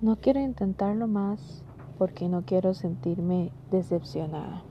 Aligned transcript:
No 0.00 0.16
quiero 0.16 0.40
intentarlo 0.40 1.06
más 1.06 1.62
porque 1.98 2.28
no 2.28 2.42
quiero 2.42 2.74
sentirme 2.74 3.52
decepcionada 3.70 4.62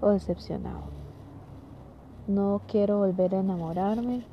o 0.00 0.08
decepcionado. 0.08 0.84
No 2.26 2.62
quiero 2.66 2.98
volver 2.98 3.34
a 3.34 3.40
enamorarme 3.40 4.24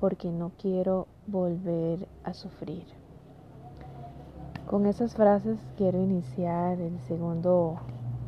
porque 0.00 0.30
no 0.30 0.52
quiero 0.56 1.08
volver 1.26 2.08
a 2.24 2.32
sufrir. 2.32 2.84
Con 4.66 4.86
esas 4.86 5.14
frases 5.14 5.58
quiero 5.76 6.00
iniciar 6.00 6.80
el 6.80 6.98
segundo 7.00 7.78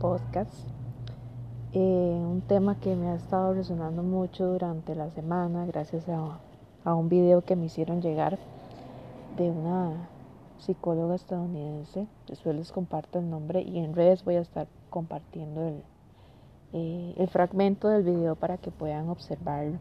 podcast. 0.00 0.52
Eh, 1.72 2.20
un 2.20 2.42
tema 2.42 2.78
que 2.78 2.94
me 2.94 3.08
ha 3.08 3.14
estado 3.14 3.54
resonando 3.54 4.02
mucho 4.02 4.46
durante 4.46 4.94
la 4.94 5.10
semana 5.10 5.66
gracias 5.66 6.08
a, 6.08 6.38
a 6.84 6.94
un 6.94 7.08
video 7.08 7.42
que 7.42 7.56
me 7.56 7.66
hicieron 7.66 8.02
llegar 8.02 8.38
de 9.36 9.50
una 9.50 10.08
psicóloga 10.58 11.14
estadounidense. 11.14 12.06
Después 12.28 12.56
les 12.56 12.72
comparto 12.72 13.18
el 13.18 13.30
nombre 13.30 13.62
y 13.62 13.78
en 13.78 13.94
redes 13.94 14.24
voy 14.24 14.36
a 14.36 14.40
estar 14.40 14.68
compartiendo 14.90 15.62
el, 15.66 15.82
eh, 16.72 17.14
el 17.16 17.28
fragmento 17.28 17.88
del 17.88 18.02
video 18.02 18.36
para 18.36 18.58
que 18.58 18.70
puedan 18.70 19.08
observarlo 19.08 19.78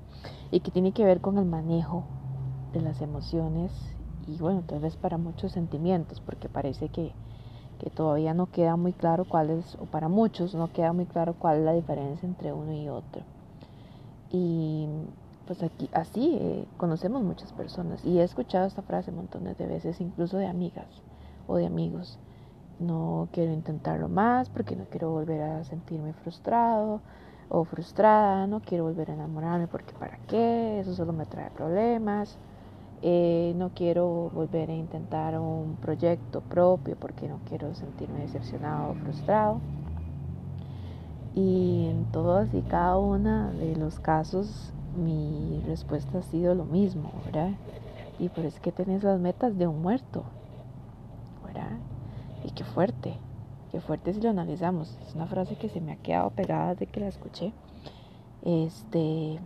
y 0.51 0.59
que 0.59 0.71
tiene 0.71 0.91
que 0.91 1.05
ver 1.05 1.21
con 1.21 1.37
el 1.37 1.45
manejo 1.45 2.05
de 2.73 2.81
las 2.81 3.01
emociones 3.01 3.71
y 4.27 4.37
bueno, 4.37 4.63
tal 4.65 4.79
vez 4.79 4.95
para 4.95 5.17
muchos 5.17 5.51
sentimientos, 5.51 6.21
porque 6.21 6.47
parece 6.47 6.89
que, 6.89 7.11
que 7.79 7.89
todavía 7.89 8.33
no 8.33 8.47
queda 8.47 8.75
muy 8.75 8.93
claro 8.93 9.25
cuál 9.25 9.49
es, 9.49 9.75
o 9.75 9.85
para 9.85 10.07
muchos 10.07 10.55
no 10.55 10.71
queda 10.71 10.93
muy 10.93 11.05
claro 11.05 11.35
cuál 11.37 11.59
es 11.59 11.65
la 11.65 11.73
diferencia 11.73 12.25
entre 12.25 12.53
uno 12.53 12.73
y 12.73 12.87
otro. 12.87 13.23
Y 14.31 14.87
pues 15.45 15.61
aquí 15.63 15.89
así 15.93 16.37
eh, 16.39 16.65
conocemos 16.77 17.23
muchas 17.23 17.51
personas 17.53 18.03
y 18.05 18.19
he 18.19 18.23
escuchado 18.23 18.65
esta 18.65 18.81
frase 18.81 19.11
montones 19.11 19.57
de 19.57 19.67
veces, 19.67 19.99
incluso 19.99 20.37
de 20.37 20.47
amigas 20.47 20.87
o 21.47 21.57
de 21.57 21.65
amigos. 21.65 22.19
No 22.79 23.27
quiero 23.31 23.51
intentarlo 23.53 24.09
más 24.09 24.49
porque 24.49 24.75
no 24.75 24.85
quiero 24.85 25.11
volver 25.11 25.41
a 25.41 25.63
sentirme 25.63 26.13
frustrado 26.13 27.01
o 27.49 27.63
frustrada, 27.65 28.47
no 28.47 28.61
quiero 28.61 28.85
volver 28.85 29.11
a 29.11 29.13
enamorarme 29.13 29.67
porque 29.67 29.93
para 29.93 30.17
qué, 30.27 30.79
eso 30.79 30.93
solo 30.93 31.13
me 31.13 31.25
trae 31.25 31.49
problemas. 31.51 32.37
Eh, 33.05 33.53
no 33.57 33.71
quiero 33.75 34.31
volver 34.33 34.69
a 34.69 34.73
intentar 34.73 35.37
un 35.37 35.75
proyecto 35.81 36.39
propio 36.39 36.95
porque 36.97 37.27
no 37.27 37.39
quiero 37.49 37.75
sentirme 37.75 38.21
decepcionado 38.21 38.91
o 38.91 38.93
frustrado. 38.95 39.59
Y 41.35 41.89
en 41.89 42.05
todos 42.11 42.53
y 42.53 42.61
cada 42.61 42.97
uno 42.97 43.51
de 43.53 43.75
los 43.75 43.99
casos 43.99 44.71
mi 44.95 45.61
respuesta 45.65 46.19
ha 46.19 46.21
sido 46.21 46.55
lo 46.55 46.65
mismo, 46.65 47.11
¿verdad? 47.25 47.51
Y 48.19 48.29
por 48.29 48.45
es 48.45 48.59
que 48.59 48.71
tenés 48.71 49.03
las 49.03 49.19
metas 49.19 49.57
de 49.57 49.67
un 49.67 49.81
muerto, 49.81 50.23
¿verdad? 51.45 51.77
Y 52.43 52.51
qué 52.51 52.63
fuerte, 52.63 53.17
qué 53.71 53.81
fuerte 53.81 54.13
si 54.13 54.21
lo 54.21 54.29
analizamos. 54.29 54.97
Es 55.07 55.15
una 55.15 55.27
frase 55.27 55.55
que 55.55 55.69
se 55.69 55.81
me 55.81 55.93
ha 55.93 55.97
quedado 55.97 56.29
pegada 56.29 56.75
desde 56.75 56.87
que 56.87 56.99
la 56.99 57.07
escuché. 57.07 57.53
Este, 58.43 59.39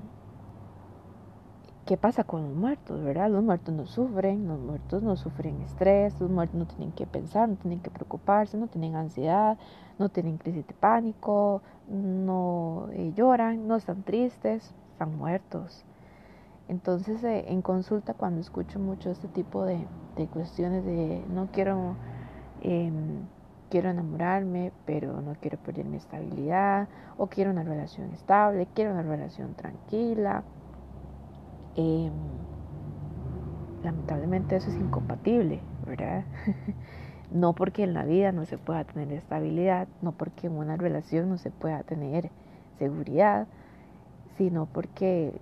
¿qué 1.86 1.96
pasa 1.96 2.24
con 2.26 2.44
los 2.44 2.54
muertos, 2.54 3.02
verdad? 3.02 3.30
Los 3.30 3.44
muertos 3.44 3.74
no 3.74 3.86
sufren, 3.86 4.48
los 4.48 4.60
muertos 4.60 5.04
no 5.04 5.16
sufren 5.16 5.62
estrés, 5.62 6.20
los 6.20 6.30
muertos 6.30 6.58
no 6.58 6.66
tienen 6.68 6.92
que 6.92 7.08
pensar, 7.08 7.48
no 7.48 7.56
tienen 7.56 7.80
que 7.80 7.90
preocuparse, 7.90 8.58
no 8.58 8.68
tienen 8.68 8.96
ansiedad, 8.96 9.58
no 9.98 10.10
tienen 10.10 10.38
crisis 10.38 10.68
de 10.68 10.74
pánico, 10.74 11.62
no 11.88 12.90
eh, 12.92 13.14
lloran, 13.16 13.68
no 13.68 13.78
están 13.78 14.04
tristes, 14.04 14.76
están 14.98 15.16
muertos. 15.16 15.86
Entonces, 16.68 17.24
eh, 17.24 17.46
en 17.50 17.62
consulta, 17.62 18.16
cuando 18.16 18.42
escucho 18.42 18.80
mucho 18.80 19.12
este 19.12 19.28
tipo 19.28 19.64
de, 19.64 19.86
cuestiones 20.34 20.84
de 20.84 21.24
no 21.30 21.48
quiero, 21.54 21.96
em, 22.64 23.28
quiero 23.70 23.92
enamorarme, 23.92 24.72
pero 24.88 25.22
no 25.22 25.36
quiero 25.40 25.60
perder 25.60 25.86
mi 25.86 25.98
estabilidad, 25.98 26.88
o 27.20 27.28
quiero 27.28 27.52
una 27.52 27.62
relación 27.62 28.12
estable, 28.12 28.68
quiero 28.74 28.92
una 28.92 29.04
relación 29.04 29.54
tranquila, 29.54 30.44
em, 31.76 32.12
lamentablemente 33.84 34.56
eso 34.56 34.72
es 34.72 34.80
incompatible, 34.80 35.62
¿verdad? 35.86 36.24
no 37.32 37.54
porque 37.54 37.84
en 37.84 37.94
la 37.94 38.04
vida 38.04 38.32
no 38.32 38.46
se 38.46 38.58
pueda 38.58 38.84
tener 38.84 39.12
estabilidad, 39.14 39.88
no 40.02 40.12
porque 40.12 40.48
en 40.48 40.54
una 40.54 40.76
relación 40.76 41.30
no 41.30 41.38
se 41.38 41.52
pueda 41.52 41.84
tener 41.84 42.32
seguridad, 42.80 43.48
sino 44.38 44.68
porque 44.68 45.34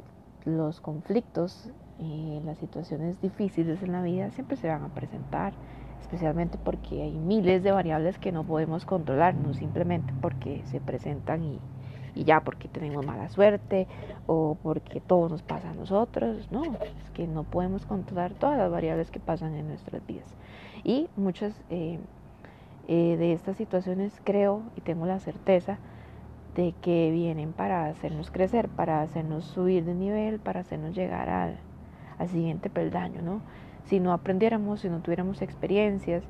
los 0.46 0.80
conflictos 0.80 1.72
y 2.00 2.40
las 2.46 2.58
situaciones 2.58 3.22
difíciles 3.22 3.82
en 3.84 3.92
la 3.92 4.02
vida 4.02 4.32
siempre 4.32 4.58
se 4.58 4.68
van 4.68 4.84
a 4.84 4.90
presentar, 4.90 5.54
especialmente 6.02 6.58
porque 6.64 7.02
hay 7.02 7.14
miles 7.14 7.64
de 7.64 7.72
variables 7.72 8.18
que 8.20 8.32
no 8.32 8.44
podemos 8.44 8.86
controlar, 8.86 9.36
no 9.36 9.54
simplemente 9.54 10.14
porque 10.22 10.62
se 10.66 10.80
presentan 10.80 11.44
y, 11.44 11.60
y 12.14 12.24
ya 12.24 12.42
porque 12.42 12.68
tenemos 12.68 13.06
mala 13.06 13.30
suerte 13.30 13.88
o 14.28 14.58
porque 14.62 15.02
todo 15.02 15.30
nos 15.30 15.42
pasa 15.42 15.72
a 15.72 15.74
nosotros, 15.74 16.50
no, 16.52 16.64
es 16.64 17.12
que 17.14 17.28
no 17.28 17.44
podemos 17.44 17.86
controlar 17.86 18.34
todas 18.34 18.58
las 18.58 18.72
variables 18.72 19.12
que 19.12 19.20
pasan 19.20 19.56
en 19.56 19.68
nuestras 19.68 20.06
vidas. 20.06 20.28
Y 20.84 21.10
muchas 21.16 21.54
eh, 21.70 22.00
eh, 22.88 23.16
de 23.18 23.34
estas 23.34 23.58
situaciones 23.58 24.14
creo 24.24 24.62
y 24.76 24.82
tengo 24.82 25.06
la 25.06 25.20
certeza 25.20 25.80
de 26.56 26.74
que 26.82 27.12
vienen 27.12 27.52
para 27.52 27.88
hacernos 27.88 28.32
crecer, 28.32 28.70
para 28.70 29.02
hacernos 29.02 29.44
subir 29.44 29.84
de 29.84 29.94
nivel, 29.94 30.40
para 30.40 30.62
hacernos 30.62 30.96
llegar 30.96 31.30
al, 31.30 31.58
siguiente 32.30 32.70
peldaño, 32.70 33.22
¿no? 33.22 33.42
Si 33.84 34.00
no 34.00 34.14
aprendiéramos, 34.14 34.80
si 34.80 34.90
no 34.90 35.02
tuviéramos 35.02 35.42
experiencias, 35.42 36.24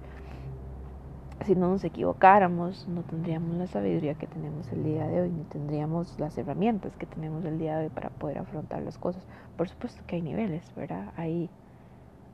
si 1.45 1.53
no 1.53 1.69
nos 1.69 1.83
equivocáramos, 1.83 2.87
no 2.87 3.03
tendríamos 3.03 3.55
la 3.55 3.67
sabiduría 3.67 4.15
que 4.15 4.25
tenemos 4.25 4.71
el 4.71 4.83
día 4.83 5.07
de 5.07 5.21
hoy, 5.21 5.29
ni 5.29 5.43
tendríamos 5.43 6.19
las 6.19 6.35
herramientas 6.39 6.97
que 6.97 7.05
tenemos 7.05 7.45
el 7.45 7.59
día 7.59 7.77
de 7.77 7.85
hoy 7.85 7.89
para 7.91 8.09
poder 8.09 8.39
afrontar 8.39 8.81
las 8.81 8.97
cosas. 8.97 9.23
Por 9.55 9.69
supuesto 9.69 10.01
que 10.07 10.15
hay 10.15 10.23
niveles, 10.23 10.73
¿verdad? 10.75 11.13
Hay, 11.17 11.51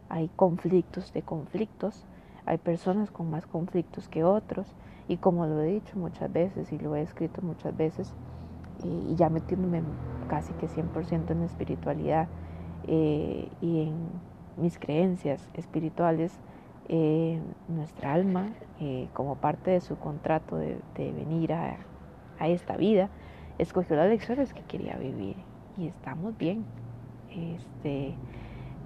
hay 0.08 0.30
conflictos 0.38 1.12
de 1.12 1.24
conflictos, 1.24 2.06
hay 2.46 2.58
personas 2.58 3.12
con 3.12 3.30
más 3.30 3.46
conflictos 3.46 4.08
que 4.08 4.24
otros, 4.24 4.74
y 5.08 5.18
como 5.18 5.46
lo 5.46 5.62
he 5.62 5.68
dicho 5.68 5.98
muchas 5.98 6.32
veces 6.32 6.72
y 6.72 6.78
lo 6.80 6.96
he 6.96 7.02
escrito 7.02 7.42
muchas 7.42 7.76
veces, 7.76 8.14
y 8.84 9.16
ya 9.16 9.30
metiéndome 9.30 9.84
casi 10.28 10.54
que 10.54 10.68
100% 10.68 11.32
en 11.32 11.44
espiritualidad 11.44 12.28
eh, 12.88 13.48
y 13.62 13.82
en 13.82 13.96
mis 14.58 14.80
creencias 14.80 15.48
espirituales, 15.54 16.40
eh, 16.88 17.40
nuestra 17.68 18.14
alma, 18.14 18.50
eh, 18.80 19.08
como 19.14 19.36
parte 19.36 19.72
de 19.72 19.82
su 19.82 19.98
contrato 19.98 20.58
de, 20.58 20.82
venir 20.98 21.54
a, 21.54 21.78
a, 22.40 22.48
esta 22.48 22.76
vida, 22.76 23.10
escogió 23.60 23.96
las 23.96 24.10
lecciones 24.10 24.54
que 24.54 24.62
quería 24.64 24.96
vivir 24.96 25.36
y 25.78 25.88
estamos 25.88 26.38
bien. 26.38 26.66
Este, 27.30 28.14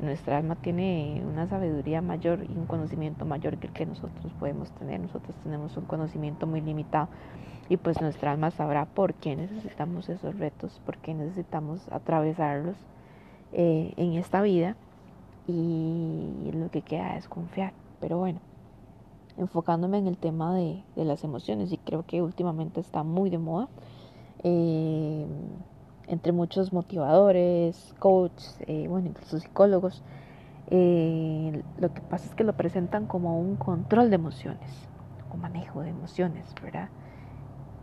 nuestra 0.02 0.38
alma 0.38 0.56
tiene 0.56 1.24
una 1.26 1.48
sabiduría 1.48 2.02
mayor 2.02 2.44
y 2.44 2.58
un 2.58 2.66
conocimiento 2.66 3.26
mayor 3.26 3.58
que 3.58 3.68
el 3.68 3.74
que 3.74 3.86
nosotros 3.86 4.32
podemos 4.40 4.72
tener. 4.72 5.00
Nosotros 5.00 5.36
tenemos 5.44 5.76
un 5.78 5.86
conocimiento 5.86 6.48
muy 6.48 6.62
limitado 6.62 7.08
y 7.70 7.78
pues 7.78 8.02
nuestra 8.02 8.32
alma 8.32 8.52
sabrá 8.52 8.86
por 8.86 9.14
qué 9.14 9.36
necesitamos 9.36 10.10
esos 10.10 10.38
retos, 10.38 10.82
por 10.86 10.98
qué 10.98 11.14
necesitamos 11.14 11.88
atravesarlos 11.92 12.76
eh, 13.54 13.94
en 13.98 14.14
esta 14.14 14.42
vida 14.42 14.76
y 15.48 16.52
lo 16.54 16.70
que 16.70 16.82
queda 16.82 17.16
es 17.18 17.28
confiar. 17.28 17.74
Pero 18.00 18.18
bueno, 18.18 18.40
enfocándome 19.38 19.98
en 19.98 20.08
el 20.08 20.18
tema 20.18 20.56
de, 20.56 20.84
las 20.96 21.24
emociones 21.24 21.72
y 21.72 21.78
creo 21.78 22.06
que 22.06 22.22
últimamente 22.22 22.80
está 22.80 23.04
muy 23.04 23.30
de 23.30 23.38
moda. 23.38 23.68
Eh, 24.44 25.26
entre 26.08 26.32
muchos 26.32 26.72
motivadores, 26.74 27.94
coaches, 28.00 28.58
eh, 28.68 28.88
bueno, 28.88 29.08
incluso 29.10 29.40
psicólogos, 29.40 30.04
eh, 30.70 31.64
lo 31.79 31.94
que 31.94 32.02
pasa 32.02 32.28
es 32.28 32.35
que 32.35 32.44
lo 32.44 32.53
presentan 32.53 33.06
como 33.06 33.40
un 33.40 33.56
control 33.56 34.09
de 34.09 34.16
emociones, 34.16 34.88
un 35.34 35.41
manejo 35.41 35.82
de 35.82 35.90
emociones, 35.90 36.53
¿verdad? 36.62 36.90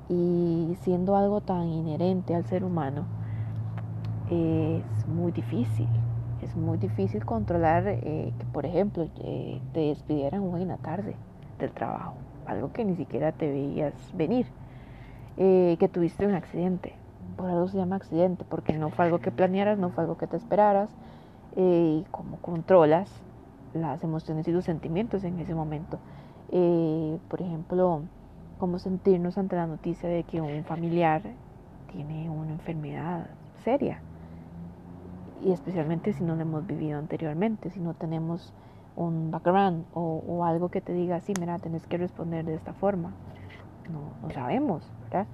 Y 0.08 0.76
siendo 0.82 1.16
algo 1.16 1.40
tan 1.40 1.68
inherente 1.68 2.34
al 2.34 2.44
ser 2.44 2.64
humano, 2.64 3.04
es 4.30 5.08
muy 5.08 5.32
difícil, 5.32 5.88
es 6.42 6.56
muy 6.56 6.78
difícil 6.78 7.24
controlar 7.24 7.84
eh, 7.86 8.32
que, 8.38 8.44
por 8.52 8.66
ejemplo, 8.66 9.06
te 9.72 9.80
despidieran 9.80 10.42
hoy 10.42 10.62
en 10.62 10.68
la 10.68 10.78
tarde 10.78 11.16
del 11.58 11.70
trabajo, 11.72 12.14
algo 12.46 12.72
que 12.72 12.84
ni 12.84 12.96
siquiera 12.96 13.32
te 13.32 13.48
veías 13.50 13.94
venir, 14.14 14.46
que 15.36 15.90
tuviste 15.92 16.26
un 16.26 16.34
accidente, 16.34 16.94
por 17.32 17.50
algo 17.50 17.68
se 17.68 17.76
llama 17.76 17.96
accidente, 17.96 18.44
porque 18.48 18.72
no 18.72 18.90
fue 18.90 19.04
algo 19.04 19.18
que 19.18 19.30
planearas, 19.30 19.78
no 19.78 19.90
fue 19.90 20.04
algo 20.04 20.16
que 20.16 20.26
te 20.26 20.36
esperaras, 20.36 20.90
eh, 21.56 22.00
y 22.00 22.04
cómo 22.10 22.38
controlas 22.38 23.10
las 23.74 24.02
emociones 24.04 24.46
y 24.48 24.52
los 24.52 24.64
sentimientos 24.64 25.24
en 25.24 25.38
ese 25.38 25.54
momento. 25.54 25.98
Eh, 26.50 27.18
por 27.28 27.40
ejemplo, 27.40 28.02
cómo 28.58 28.78
sentirnos 28.78 29.38
ante 29.38 29.56
la 29.56 29.66
noticia 29.66 30.08
de 30.08 30.24
que 30.24 30.40
un 30.40 30.64
familiar 30.64 31.22
tiene 31.90 32.28
una 32.30 32.52
enfermedad 32.52 33.26
seria, 33.64 34.02
y 35.42 35.52
especialmente 35.52 36.12
si 36.12 36.22
no 36.24 36.36
lo 36.36 36.42
hemos 36.42 36.66
vivido 36.66 36.98
anteriormente, 36.98 37.70
si 37.70 37.80
no 37.80 37.94
tenemos 37.94 38.52
un 38.94 39.30
background 39.30 39.86
o, 39.92 40.44
algo 40.44 40.68
que 40.68 40.80
te 40.80 40.92
diga, 40.92 41.20
sí, 41.20 41.32
mira, 41.38 41.58
tenés 41.58 41.86
que 41.86 41.96
responder 41.96 42.44
de 42.44 42.54
esta 42.54 42.72
forma. 42.72 43.14
No, 43.88 44.12
no 44.22 44.30
sabemos, 44.30 44.82
¿verdad? 45.00 45.26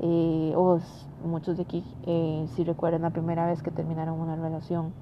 Eh, 0.00 0.52
o 0.56 0.80
muchos 1.24 1.56
de 1.56 1.62
aquí, 1.62 1.84
eh, 2.06 2.46
si 2.54 2.64
recuerdan 2.64 3.02
la 3.02 3.10
primera 3.10 3.46
vez 3.46 3.62
que 3.62 3.70
terminaron 3.70 4.20
una 4.20 4.36
relación, 4.36 4.92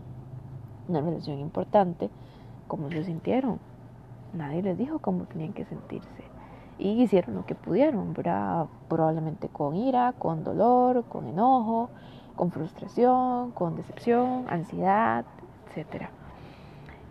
una 0.89 1.01
relación 1.01 1.39
importante, 1.39 2.11
¿cómo 2.69 2.91
se 2.91 3.05
sintieron? 3.05 3.59
Nadie 4.35 4.63
les 4.63 4.79
dijo 4.79 4.99
cómo 4.99 5.25
tenían 5.25 5.53
que 5.53 5.65
sentirse. 5.65 6.25
Y 6.79 7.03
hicieron 7.03 7.35
lo 7.35 7.47
que 7.47 7.55
pudieron, 7.55 8.13
¿verdad? 8.15 8.67
Probablemente 8.89 9.49
con 9.49 9.77
ira, 9.77 10.15
con 10.19 10.43
dolor, 10.43 11.05
con 11.05 11.27
enojo, 11.27 11.91
con 12.37 12.51
frustración, 12.51 13.53
con 13.53 13.77
decepción, 13.77 14.47
ansiedad, 14.49 15.25
etc. 15.75 16.09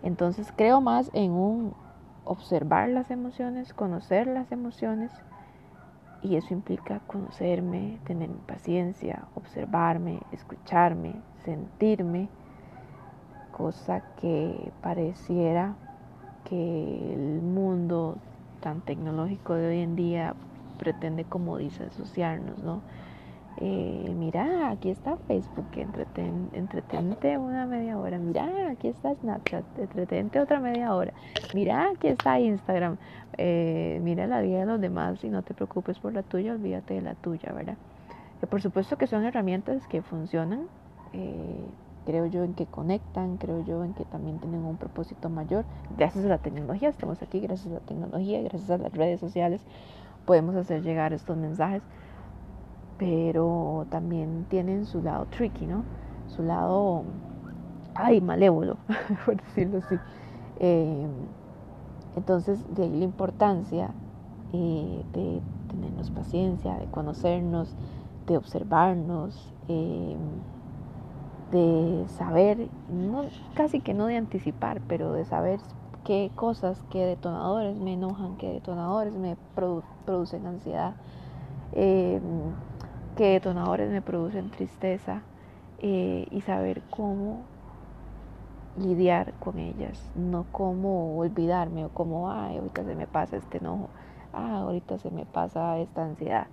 Entonces 0.02 0.52
creo 0.56 0.80
más 0.80 1.10
en 1.14 1.32
un 1.32 1.74
observar 2.24 2.88
las 2.88 3.10
emociones, 3.10 3.72
conocer 3.72 4.26
las 4.26 4.50
emociones 4.52 5.10
y 6.22 6.36
eso 6.36 6.54
implica 6.54 7.00
conocerme, 7.00 8.00
tener 8.04 8.30
paciencia, 8.46 9.26
observarme, 9.34 10.20
escucharme, 10.30 11.22
sentirme, 11.44 12.28
cosa 13.50 14.02
que 14.20 14.72
pareciera 14.80 15.76
que 16.44 17.12
el 17.12 17.42
mundo 17.42 18.16
tan 18.60 18.80
tecnológico 18.82 19.54
de 19.54 19.68
hoy 19.68 19.80
en 19.80 19.96
día 19.96 20.36
pretende 20.78 21.24
como 21.24 21.58
disasociarnos, 21.58 22.58
¿no? 22.58 22.82
Eh, 23.64 24.12
mira, 24.16 24.70
aquí 24.70 24.90
está 24.90 25.16
Facebook, 25.28 25.68
entreten, 25.76 26.50
una 27.38 27.64
media 27.64 27.96
hora. 27.96 28.18
Mira, 28.18 28.70
aquí 28.72 28.88
está 28.88 29.14
Snapchat, 29.14 29.64
entretente 29.78 30.40
otra 30.40 30.58
media 30.58 30.92
hora. 30.92 31.12
Mira, 31.54 31.90
aquí 31.90 32.08
está 32.08 32.40
Instagram. 32.40 32.96
Eh, 33.38 34.00
mira 34.02 34.26
la 34.26 34.40
vida 34.40 34.58
de 34.58 34.66
los 34.66 34.80
demás 34.80 35.22
y 35.22 35.28
no 35.28 35.42
te 35.42 35.54
preocupes 35.54 36.00
por 36.00 36.12
la 36.12 36.24
tuya, 36.24 36.54
olvídate 36.54 36.94
de 36.94 37.02
la 37.02 37.14
tuya, 37.14 37.52
¿verdad? 37.52 37.76
Que 38.40 38.48
por 38.48 38.60
supuesto 38.60 38.98
que 38.98 39.06
son 39.06 39.22
herramientas 39.24 39.86
que 39.86 40.02
funcionan. 40.02 40.66
Eh, 41.12 41.64
creo 42.04 42.26
yo 42.26 42.42
en 42.42 42.54
que 42.54 42.66
conectan, 42.66 43.36
creo 43.36 43.64
yo 43.64 43.84
en 43.84 43.94
que 43.94 44.04
también 44.04 44.40
tienen 44.40 44.64
un 44.64 44.76
propósito 44.76 45.30
mayor. 45.30 45.64
Gracias 45.96 46.24
a 46.24 46.28
la 46.28 46.38
tecnología, 46.38 46.88
estamos 46.88 47.22
aquí, 47.22 47.38
gracias 47.38 47.70
a 47.70 47.74
la 47.74 47.80
tecnología, 47.86 48.42
gracias 48.42 48.70
a 48.70 48.78
las 48.78 48.92
redes 48.92 49.20
sociales, 49.20 49.64
podemos 50.26 50.56
hacer 50.56 50.82
llegar 50.82 51.12
estos 51.12 51.36
mensajes 51.36 51.82
pero 53.02 53.84
también 53.90 54.46
tienen 54.48 54.86
su 54.86 55.02
lado 55.02 55.26
tricky, 55.26 55.66
¿no? 55.66 55.82
Su 56.28 56.44
lado, 56.44 57.02
ay, 57.96 58.20
malévolo, 58.20 58.76
por 59.26 59.42
decirlo 59.42 59.78
así. 59.78 59.96
Eh, 60.60 61.08
entonces, 62.14 62.64
de 62.76 62.84
ahí 62.84 62.96
la 62.96 63.04
importancia 63.04 63.90
eh, 64.52 65.04
de 65.14 65.42
tenernos 65.68 66.12
paciencia, 66.12 66.78
de 66.78 66.86
conocernos, 66.86 67.74
de 68.28 68.36
observarnos, 68.36 69.52
eh, 69.66 70.14
de 71.50 72.04
saber, 72.06 72.68
casi 73.54 73.80
que 73.80 73.94
no 73.94 74.06
de 74.06 74.16
anticipar, 74.16 74.80
pero 74.86 75.12
de 75.12 75.24
saber 75.24 75.58
qué 76.04 76.30
cosas, 76.36 76.84
qué 76.88 77.04
detonadores 77.04 77.76
me 77.78 77.94
enojan, 77.94 78.36
qué 78.36 78.52
detonadores 78.52 79.16
me 79.16 79.36
producen 80.04 80.46
ansiedad 80.46 80.94
qué 83.16 83.26
detonadores 83.32 83.90
me 83.90 84.02
producen 84.02 84.50
tristeza 84.50 85.22
eh, 85.78 86.26
y 86.30 86.40
saber 86.42 86.82
cómo 86.90 87.44
lidiar 88.76 89.34
con 89.38 89.58
ellas, 89.58 90.00
no 90.14 90.46
cómo 90.50 91.18
olvidarme 91.18 91.84
o 91.84 91.88
cómo, 91.90 92.30
ay, 92.30 92.56
ahorita 92.56 92.84
se 92.84 92.94
me 92.94 93.06
pasa 93.06 93.36
este 93.36 93.58
enojo, 93.58 93.90
ah, 94.32 94.58
ahorita 94.60 94.98
se 94.98 95.10
me 95.10 95.26
pasa 95.26 95.78
esta 95.78 96.04
ansiedad. 96.04 96.46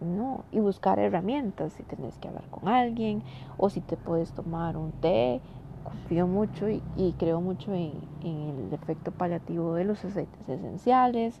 No, 0.00 0.44
y 0.50 0.58
buscar 0.58 0.98
herramientas, 0.98 1.72
si 1.74 1.84
tenés 1.84 2.18
que 2.18 2.28
hablar 2.28 2.44
con 2.50 2.68
alguien 2.68 3.22
o 3.56 3.70
si 3.70 3.80
te 3.80 3.96
puedes 3.96 4.32
tomar 4.32 4.76
un 4.76 4.92
té. 4.92 5.40
Confío 5.84 6.26
mucho 6.26 6.68
y, 6.68 6.82
creo 7.18 7.40
mucho 7.40 7.72
en, 7.74 7.92
en 8.22 8.66
el 8.66 8.72
efecto 8.72 9.12
paliativo 9.12 9.74
de 9.74 9.84
los 9.84 10.04
aceites 10.04 10.48
esenciales, 10.48 11.40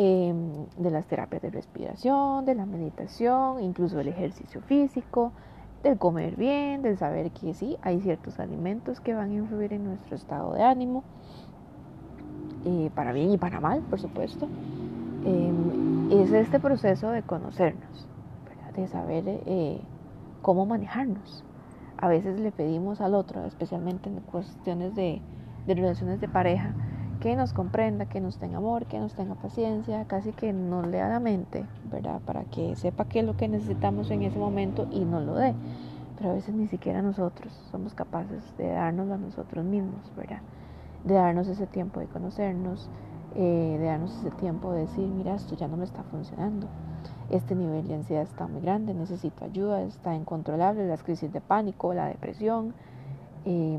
Em, 0.00 0.66
de 0.76 0.92
las 0.92 1.06
terapias 1.06 1.42
de 1.42 1.50
respiración, 1.50 2.44
de 2.44 2.54
la 2.54 2.66
meditación, 2.66 3.60
incluso 3.60 3.96
del 3.96 4.06
ejercicio 4.06 4.60
físico, 4.60 5.32
del 5.82 5.98
comer 5.98 6.36
bien, 6.36 6.82
del 6.82 6.96
saber 6.96 7.32
que 7.32 7.52
sí, 7.52 7.76
hay 7.82 8.00
ciertos 8.00 8.38
alimentos 8.38 9.00
que 9.00 9.12
van 9.12 9.32
a 9.32 9.34
influir 9.34 9.72
en 9.72 9.82
nuestro 9.82 10.14
estado 10.14 10.52
de 10.52 10.62
ánimo, 10.62 11.02
eh, 12.64 12.92
para 12.94 13.12
bien 13.12 13.32
y 13.32 13.38
para 13.38 13.58
mal, 13.58 13.80
por 13.90 13.98
supuesto. 13.98 14.46
Em, 15.24 16.12
es 16.12 16.30
este 16.30 16.60
proceso 16.60 17.10
de 17.10 17.24
conocernos, 17.24 18.06
de 18.76 18.86
saber 18.86 19.24
eh, 19.26 19.80
cómo 20.42 20.64
manejarnos. 20.64 21.42
A 21.96 22.06
veces 22.06 22.38
le 22.38 22.52
pedimos 22.52 23.00
al 23.00 23.16
otro, 23.16 23.44
especialmente 23.46 24.08
en 24.08 24.20
cuestiones 24.20 24.94
de 24.94 25.20
relaciones 25.66 26.20
de 26.20 26.28
pareja, 26.28 26.72
que 27.18 27.34
nos 27.36 27.52
comprenda, 27.52 28.06
que 28.06 28.20
nos 28.20 28.38
tenga 28.38 28.58
amor, 28.58 28.86
que 28.86 28.98
nos 28.98 29.14
tenga 29.14 29.34
paciencia, 29.34 30.04
casi 30.06 30.32
que 30.32 30.52
nos 30.52 30.86
lea 30.86 31.08
la 31.08 31.20
mente, 31.20 31.64
¿verdad? 31.90 32.20
Para 32.24 32.44
que 32.44 32.76
sepa 32.76 33.06
qué 33.06 33.20
es 33.20 33.26
lo 33.26 33.36
que 33.36 33.48
necesitamos 33.48 34.10
en 34.10 34.22
ese 34.22 34.38
momento 34.38 34.86
y 34.90 35.04
nos 35.04 35.24
lo 35.24 35.34
dé. 35.34 35.54
Pero 36.16 36.30
a 36.30 36.34
veces 36.34 36.54
ni 36.54 36.66
siquiera 36.68 37.02
nosotros 37.02 37.52
somos 37.70 37.94
capaces 37.94 38.56
de 38.56 38.68
darnos 38.68 39.10
a 39.10 39.16
nosotros 39.16 39.64
mismos, 39.64 40.12
¿verdad? 40.16 40.40
De 41.04 41.14
darnos 41.14 41.48
ese 41.48 41.66
tiempo 41.66 42.00
de 42.00 42.06
conocernos, 42.06 42.88
eh, 43.34 43.76
de 43.78 43.84
darnos 43.84 44.16
ese 44.18 44.30
tiempo 44.32 44.72
de 44.72 44.80
decir, 44.80 45.08
mira, 45.08 45.34
esto 45.34 45.56
ya 45.56 45.68
no 45.68 45.76
me 45.76 45.84
está 45.84 46.02
funcionando. 46.04 46.68
Este 47.30 47.54
nivel 47.54 47.86
de 47.86 47.94
ansiedad 47.94 48.22
está 48.22 48.46
muy 48.46 48.60
grande, 48.60 48.94
necesito 48.94 49.44
ayuda, 49.44 49.82
está 49.82 50.14
incontrolable, 50.14 50.86
las 50.86 51.02
crisis 51.02 51.32
de 51.32 51.40
pánico, 51.40 51.92
la 51.94 52.06
depresión. 52.06 52.74
Eh, 53.44 53.78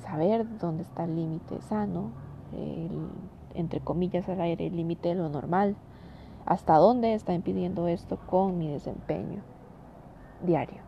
saber 0.00 0.46
dónde 0.58 0.82
está 0.82 1.04
el 1.04 1.16
límite 1.16 1.60
sano, 1.62 2.10
entre 3.54 3.80
comillas 3.80 4.28
al 4.28 4.40
aire, 4.40 4.66
el 4.66 4.76
límite 4.76 5.10
de 5.10 5.14
lo 5.14 5.28
normal, 5.28 5.76
hasta 6.46 6.76
dónde 6.76 7.14
está 7.14 7.34
impidiendo 7.34 7.88
esto 7.88 8.18
con 8.26 8.58
mi 8.58 8.68
desempeño 8.68 9.42
diario. 10.42 10.80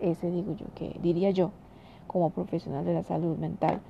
Ese 0.00 0.30
digo 0.30 0.54
yo, 0.54 0.66
que 0.74 0.98
diría 1.02 1.30
yo, 1.30 1.50
como 2.06 2.30
profesional 2.30 2.84
de 2.84 2.94
la 2.94 3.02
salud 3.02 3.36
mental, 3.36 3.80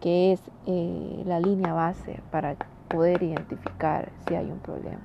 que 0.00 0.32
es 0.32 0.40
eh, 0.66 1.22
la 1.24 1.40
línea 1.40 1.72
base 1.72 2.20
para 2.30 2.56
poder 2.88 3.22
identificar 3.22 4.10
si 4.26 4.34
hay 4.34 4.50
un 4.50 4.58
problema. 4.58 5.00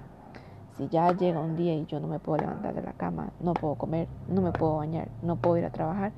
Si 0.78 0.88
ya 0.88 1.12
llega 1.12 1.40
un 1.40 1.58
día 1.58 1.76
y 1.76 1.86
yo 1.86 2.00
no 2.00 2.08
me 2.08 2.20
puedo 2.20 2.40
levantar 2.40 2.74
de 2.74 2.82
la 2.82 2.94
cama, 2.94 3.32
no 3.42 3.54
puedo 3.54 3.76
comer, 3.76 4.08
no 4.30 4.42
me 4.42 4.52
puedo 4.52 4.78
bañar, 4.78 5.10
no 5.22 5.36
puedo 5.36 5.58
ir 5.58 5.66
a 5.66 5.72
trabajar, 5.72 6.12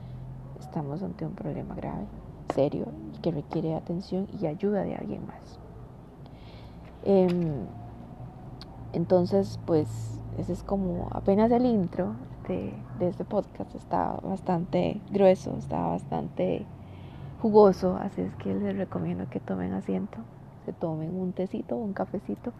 estamos 0.59 1.01
ante 1.01 1.25
un 1.25 1.33
problema 1.33 1.75
grave 1.75 2.05
serio 2.51 2.87
y 3.13 3.17
que 3.19 3.31
requiere 3.31 3.75
atención 3.75 4.27
y 4.39 4.45
ayuda 4.45 4.83
de 4.83 4.95
alguien 4.95 5.25
más. 5.25 5.59
Em, 7.03 7.65
entonces, 8.93 9.59
pues 9.65 10.19
ese 10.37 10.53
es 10.53 10.63
como 10.63 11.07
apenas 11.11 11.51
el 11.51 11.65
intro 11.65 12.13
de, 12.47 12.73
de 12.99 13.07
este 13.07 13.25
podcast. 13.25 13.73
Está 13.75 14.17
bastante 14.23 15.01
grueso, 15.11 15.55
está 15.57 15.79
bastante 15.87 16.65
jugoso, 17.41 17.97
así 17.97 18.21
es 18.21 18.35
que 18.35 18.53
les 18.53 18.77
recomiendo 18.77 19.27
que 19.29 19.39
tomen 19.39 19.73
asiento, 19.73 20.19
se 20.65 20.73
tomen 20.73 21.15
un 21.19 21.33
tecito 21.33 21.75
un 21.75 21.93
cafecito 21.93 22.53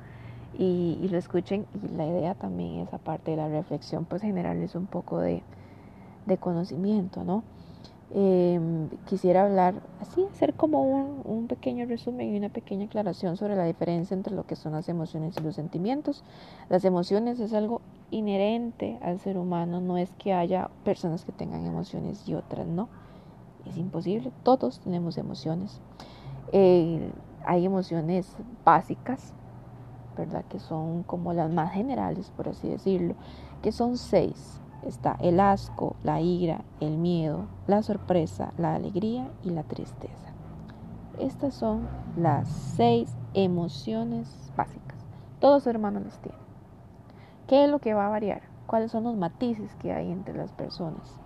y, 0.58 0.98
y, 1.02 1.08
lo 1.10 1.18
escuchen. 1.18 1.66
Y 1.84 1.96
la 1.96 2.06
idea 2.06 2.36
también 2.36 2.82
es, 2.82 2.94
aparte 2.94 3.32
de 3.32 3.38
la 3.38 3.48
reflexión, 3.48 4.06
pues 4.06 4.22
generarles 4.22 4.76
un 4.76 4.88
poco 4.88 5.20
de, 5.20 5.44
de 6.26 6.38
conocimiento, 6.38 7.24
¿no? 7.24 7.44
Em, 8.14 8.90
quisiera 9.08 9.46
hablar 9.46 9.76
así, 10.02 10.26
hacer 10.34 10.54
como 10.54 10.82
un, 11.24 11.48
pequeño 11.48 11.86
resumen 11.86 12.34
y 12.34 12.38
una 12.38 12.50
pequeña 12.50 12.86
aclaración 12.86 13.38
sobre 13.38 13.56
la 13.56 13.64
diferencia 13.64 14.14
entre 14.16 14.34
lo 14.36 14.46
que 14.46 14.58
son 14.58 14.74
las 14.74 14.90
emociones 14.90 15.36
y 15.38 15.44
los 15.44 15.56
sentimientos. 15.56 16.24
Las 16.70 16.84
emociones 16.84 17.40
es 17.40 17.54
algo 17.54 17.82
inherente 18.10 18.98
al 19.02 19.20
ser 19.20 19.38
humano, 19.38 19.80
no 19.80 19.98
es 19.98 20.12
que 20.18 20.34
haya 20.34 20.70
personas 20.84 21.24
que 21.24 21.32
tengan 21.32 21.66
emociones 21.66 22.28
y 22.28 22.34
otras 22.34 22.68
no. 22.68 22.90
Es 23.66 23.78
imposible, 23.78 24.32
todos 24.44 24.80
tenemos 24.80 25.18
emociones. 25.18 25.80
Eh, 26.52 27.12
hay 27.46 27.66
emociones 27.66 28.36
básicas, 28.66 29.34
¿verdad? 30.18 30.44
Que 30.50 30.60
son 30.60 31.04
como 31.04 31.32
las 31.34 31.50
más 31.52 31.72
generales, 31.74 32.30
por 32.36 32.50
así 32.50 32.68
decirlo, 32.68 33.16
que 33.62 33.72
son 33.72 33.98
seis 33.98 34.61
está 34.86 35.18
el 35.20 35.40
asco, 35.40 35.96
la 36.04 36.22
ira, 36.22 36.62
el 36.80 36.98
miedo, 36.98 37.46
la 37.68 37.84
sorpresa, 37.84 38.54
la 38.58 38.76
alegría 38.76 39.30
y 39.44 39.50
la 39.50 39.64
tristeza. 39.64 40.34
Estas 41.20 41.54
son 41.54 41.88
las 42.18 42.48
seis 42.48 43.16
emociones 43.34 44.52
básicas. 44.56 44.98
Todos 45.40 45.68
hermanos 45.68 46.04
las 46.04 46.20
tienen. 46.20 46.42
¿Qué 47.48 47.66
es 47.66 47.70
lo 47.70 47.80
que 47.80 47.94
va 47.94 48.08
a 48.08 48.10
variar? 48.10 48.42
¿Cuáles 48.68 48.92
son 48.92 49.04
los 49.04 49.16
matices 49.18 49.76
que 49.76 49.92
hay 49.92 50.12
entre 50.12 50.36
las 50.36 50.52
personas? 50.52 51.20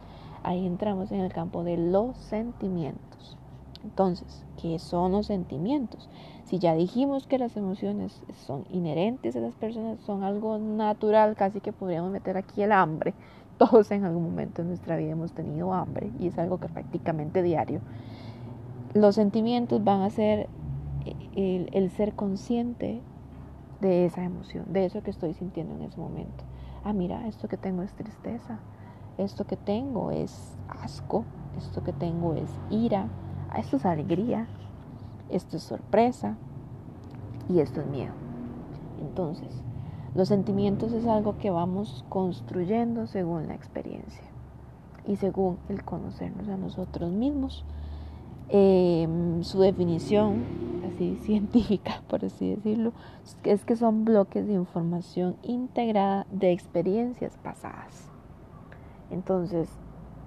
Ahí 0.44 0.66
entramos 0.66 1.12
en 1.12 1.22
el 1.22 1.32
campo 1.32 1.64
de 1.64 1.78
los 1.78 2.18
sentimientos. 2.18 3.38
Entonces, 3.84 4.44
¿qué 4.60 4.80
son 4.80 5.12
los 5.12 5.28
sentimientos. 5.28 6.10
Si 6.46 6.60
ya 6.60 6.74
dijimos 6.74 7.28
que 7.28 7.38
las 7.38 7.56
emociones 7.56 8.22
son 8.46 8.66
inherentes 8.72 9.36
a 9.36 9.40
las 9.40 9.56
personas, 9.56 10.00
son 10.02 10.24
algo 10.24 10.58
natural, 10.58 11.36
casi 11.36 11.62
que 11.62 11.72
podríamos 11.72 12.12
meter 12.12 12.38
aquí 12.38 12.64
el 12.64 12.72
hambre. 12.72 13.14
Todos 13.58 13.92
en 13.92 14.04
algún 14.04 14.24
momento 14.24 14.62
en 14.62 14.70
nuestra 14.70 14.98
vida 14.98 15.12
hemos 15.12 15.32
tenido 15.32 15.74
hambre 15.74 16.10
y 16.20 16.28
es 16.28 16.38
algo 16.38 16.58
que 16.58 16.68
prácticamente 16.68 17.42
diario. 17.42 17.82
Los 18.94 19.16
sentimientos 19.16 19.84
van 19.84 20.02
a 20.02 20.10
ser 20.10 20.50
el, 21.36 21.70
el 21.74 21.90
ser 21.92 22.14
consciente 22.14 23.02
de 23.82 24.06
esa 24.06 24.24
emoción, 24.24 24.66
de 24.68 24.86
eso 24.86 25.02
que 25.02 25.12
estoy 25.12 25.34
sintiendo 25.34 25.76
en 25.76 25.84
ese 25.84 26.00
momento. 26.00 26.44
Ah, 26.84 26.94
mira, 26.94 27.28
esto 27.28 27.48
que 27.48 27.58
tengo 27.58 27.82
es 27.82 27.92
tristeza, 27.94 28.60
esto 29.18 29.46
que 29.46 29.58
tengo 29.58 30.12
es 30.12 30.56
asco, 30.84 31.26
esto 31.58 31.84
que 31.84 31.94
tengo 31.94 32.34
es 32.36 32.50
ira, 32.70 33.10
esto 33.58 33.78
es 33.78 33.86
alegría, 33.86 34.48
esto 35.30 35.58
es 35.58 35.64
sorpresa 35.64 36.38
y 37.50 37.60
esto 37.60 37.82
es 37.82 37.88
miedo. 37.88 38.14
Entonces, 39.02 39.50
los 40.16 40.30
sentimientos 40.30 40.94
es 40.94 41.06
algo 41.06 41.38
que 41.38 41.52
vamos 41.52 42.06
construyendo 42.08 43.06
según 43.06 43.48
la 43.48 43.54
experiencia 43.54 44.24
y 45.06 45.18
según 45.18 45.58
el 45.68 45.84
conocernos 45.84 46.48
a 46.48 46.56
nosotros 46.56 47.12
mismos. 47.12 47.66
Em, 48.48 49.44
su 49.44 49.60
definición, 49.60 50.44
así 50.88 51.16
científica, 51.24 52.02
por 52.08 52.24
así 52.24 52.56
decirlo, 52.56 52.94
es 53.44 53.66
que 53.66 53.76
son 53.76 54.06
bloques 54.06 54.48
de 54.48 54.54
información 54.54 55.36
integrada 55.44 56.26
de 56.32 56.52
experiencias 56.52 57.38
pasadas. 57.38 58.10
Entonces, 59.12 59.68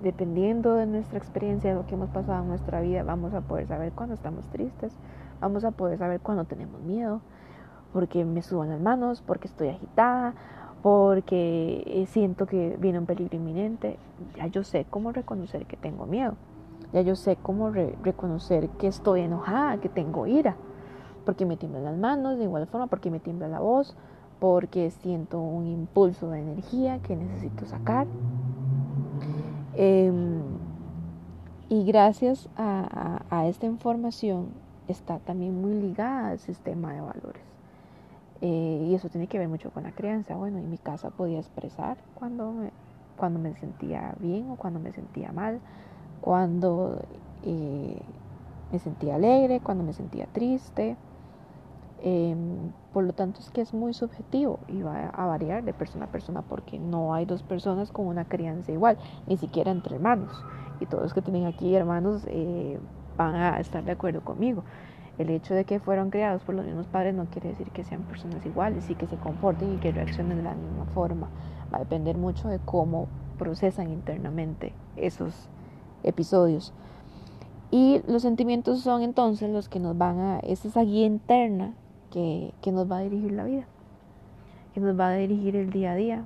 dependiendo 0.02 0.74
de 0.74 0.86
nuestra 0.86 1.18
experiencia, 1.18 1.70
de 1.70 1.76
lo 1.76 1.86
que 1.86 1.94
hemos 1.94 2.10
pasado 2.10 2.42
en 2.42 2.48
nuestra 2.48 2.82
vida, 2.82 3.04
vamos 3.04 3.32
a 3.32 3.40
poder 3.40 3.66
saber 3.66 3.92
cuando 3.92 4.14
estamos 4.14 4.44
tristes, 4.50 4.92
vamos 5.40 5.64
a 5.64 5.70
poder 5.70 5.98
saber 5.98 6.20
cuando 6.20 6.44
tenemos 6.44 6.82
miedo, 6.82 7.22
porque 7.92 8.24
me 8.24 8.42
suban 8.42 8.70
las 8.70 8.80
manos, 8.80 9.22
porque 9.26 9.48
estoy 9.48 9.68
agitada, 9.68 10.34
porque 10.82 11.82
eh, 11.86 12.06
siento 12.06 12.46
que 12.46 12.76
viene 12.78 12.98
un 12.98 13.06
peligro 13.06 13.36
inminente. 13.36 13.98
Ya 14.36 14.46
yo 14.46 14.64
sé 14.64 14.86
cómo 14.88 15.12
reconocer 15.12 15.66
que 15.66 15.76
tengo 15.76 16.06
miedo, 16.06 16.34
ya 16.92 17.02
yo 17.02 17.16
sé 17.16 17.36
cómo 17.36 17.70
reconocer 17.70 18.68
que 18.70 18.86
estoy 18.86 19.22
enojada, 19.22 19.78
que 19.78 19.88
tengo 19.88 20.26
ira, 20.26 20.56
porque 21.24 21.46
me 21.46 21.56
tiemblan 21.56 21.84
las 21.84 21.96
manos, 21.96 22.38
de 22.38 22.44
igual 22.44 22.66
forma, 22.66 22.86
porque 22.86 23.10
me 23.10 23.20
tiembla 23.20 23.48
la 23.48 23.60
voz, 23.60 23.96
porque 24.38 24.90
siento 24.90 25.40
un 25.40 25.66
impulso 25.66 26.30
de 26.30 26.40
energía 26.40 27.00
que 27.00 27.16
necesito 27.16 27.66
sacar. 27.66 28.06
Em, 29.74 30.42
y 31.68 31.84
gracias 31.84 32.48
a, 32.56 33.46
esta 33.46 33.66
información 33.66 34.48
está 34.88 35.18
también 35.18 35.60
muy 35.60 35.74
ligada 35.74 36.30
al 36.30 36.38
sistema 36.38 36.92
de 36.94 37.00
valores. 37.00 37.47
Eh, 38.40 38.86
y 38.88 38.94
eso 38.94 39.08
tiene 39.08 39.26
que 39.26 39.38
ver 39.38 39.48
mucho 39.48 39.70
con 39.70 39.82
la 39.82 39.92
crianza. 39.92 40.36
Bueno, 40.36 40.58
en 40.58 40.70
mi 40.70 40.78
casa 40.78 41.10
podía 41.10 41.38
expresar 41.38 41.98
cuando 42.14 42.52
me, 42.52 42.70
cuando 43.16 43.38
me 43.40 43.54
sentía 43.54 44.14
bien 44.20 44.50
o 44.50 44.56
cuando 44.56 44.78
me 44.80 44.92
sentía 44.92 45.32
mal, 45.32 45.60
cuando 46.20 47.00
eh, 47.42 48.00
me 48.72 48.78
sentía 48.78 49.16
alegre, 49.16 49.60
cuando 49.60 49.84
me 49.84 49.92
sentía 49.92 50.26
triste. 50.32 50.96
Em, 52.00 52.72
por 52.92 53.04
lo 53.04 53.12
tanto 53.12 53.40
es 53.40 53.50
que 53.50 53.60
es 53.60 53.74
muy 53.74 53.92
subjetivo 53.92 54.60
y 54.68 54.82
va 54.82 55.08
a 55.08 55.26
variar 55.26 55.64
de 55.64 55.72
persona 55.74 56.04
a 56.04 56.08
persona 56.08 56.42
porque 56.42 56.78
no 56.78 57.12
hay 57.12 57.24
dos 57.26 57.42
personas 57.42 57.90
con 57.90 58.06
una 58.06 58.24
crianza 58.24 58.70
igual, 58.72 58.98
ni 59.26 59.36
siquiera 59.36 59.72
entre 59.72 59.96
hermanos. 59.96 60.30
Y 60.80 60.86
todos 60.86 61.02
los 61.02 61.14
que 61.14 61.22
tienen 61.22 61.46
aquí 61.46 61.74
hermanos 61.74 62.24
eh, 62.28 62.78
van 63.16 63.34
a 63.34 63.58
estar 63.60 63.84
de 63.84 63.92
acuerdo 63.92 64.22
conmigo. 64.22 64.64
El 65.18 65.30
hecho 65.30 65.54
de 65.54 65.64
que 65.64 65.80
fueron 65.80 66.10
criados 66.10 66.42
por 66.42 66.54
los 66.54 66.64
mismos 66.64 66.86
padres 66.86 67.14
no 67.14 67.26
quiere 67.26 67.48
decir 67.48 67.70
que 67.70 67.82
sean 67.82 68.02
personas 68.02 68.44
iguales 68.46 68.88
y 68.88 68.94
que 68.94 69.06
se 69.06 69.16
comporten 69.16 69.74
y 69.74 69.78
que 69.78 69.90
reaccionen 69.90 70.36
de 70.38 70.44
la 70.44 70.54
misma 70.54 70.84
forma. 70.94 71.28
Va 71.72 71.78
a 71.78 71.80
depender 71.80 72.16
mucho 72.16 72.48
de 72.48 72.60
cómo 72.60 73.08
procesan 73.36 73.90
internamente 73.90 74.72
esos 74.96 75.48
episodios. 76.04 76.72
Y 77.70 78.00
los 78.06 78.22
sentimientos 78.22 78.80
son 78.80 79.02
entonces 79.02 79.50
los 79.50 79.68
que 79.68 79.80
nos 79.80 79.98
van 79.98 80.18
a, 80.18 80.38
es 80.40 80.64
esa 80.64 80.82
guía 80.82 81.06
interna 81.06 81.74
que, 82.10 82.52
nos 82.72 82.90
va 82.90 82.98
a 82.98 83.00
dirigir 83.00 83.32
la 83.32 83.44
vida, 83.44 83.66
que 84.72 84.80
nos 84.80 84.98
va 84.98 85.08
a 85.08 85.14
dirigir 85.14 85.56
el 85.56 85.70
día 85.70 85.92
a 85.92 85.94
día. 85.94 86.24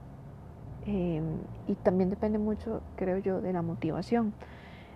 Em, 0.86 1.24
y 1.68 1.74
también 1.74 2.10
depende 2.10 2.38
mucho, 2.38 2.80
creo 2.96 3.18
yo, 3.18 3.40
de 3.40 3.52
la 3.52 3.62
motivación. 3.62 4.34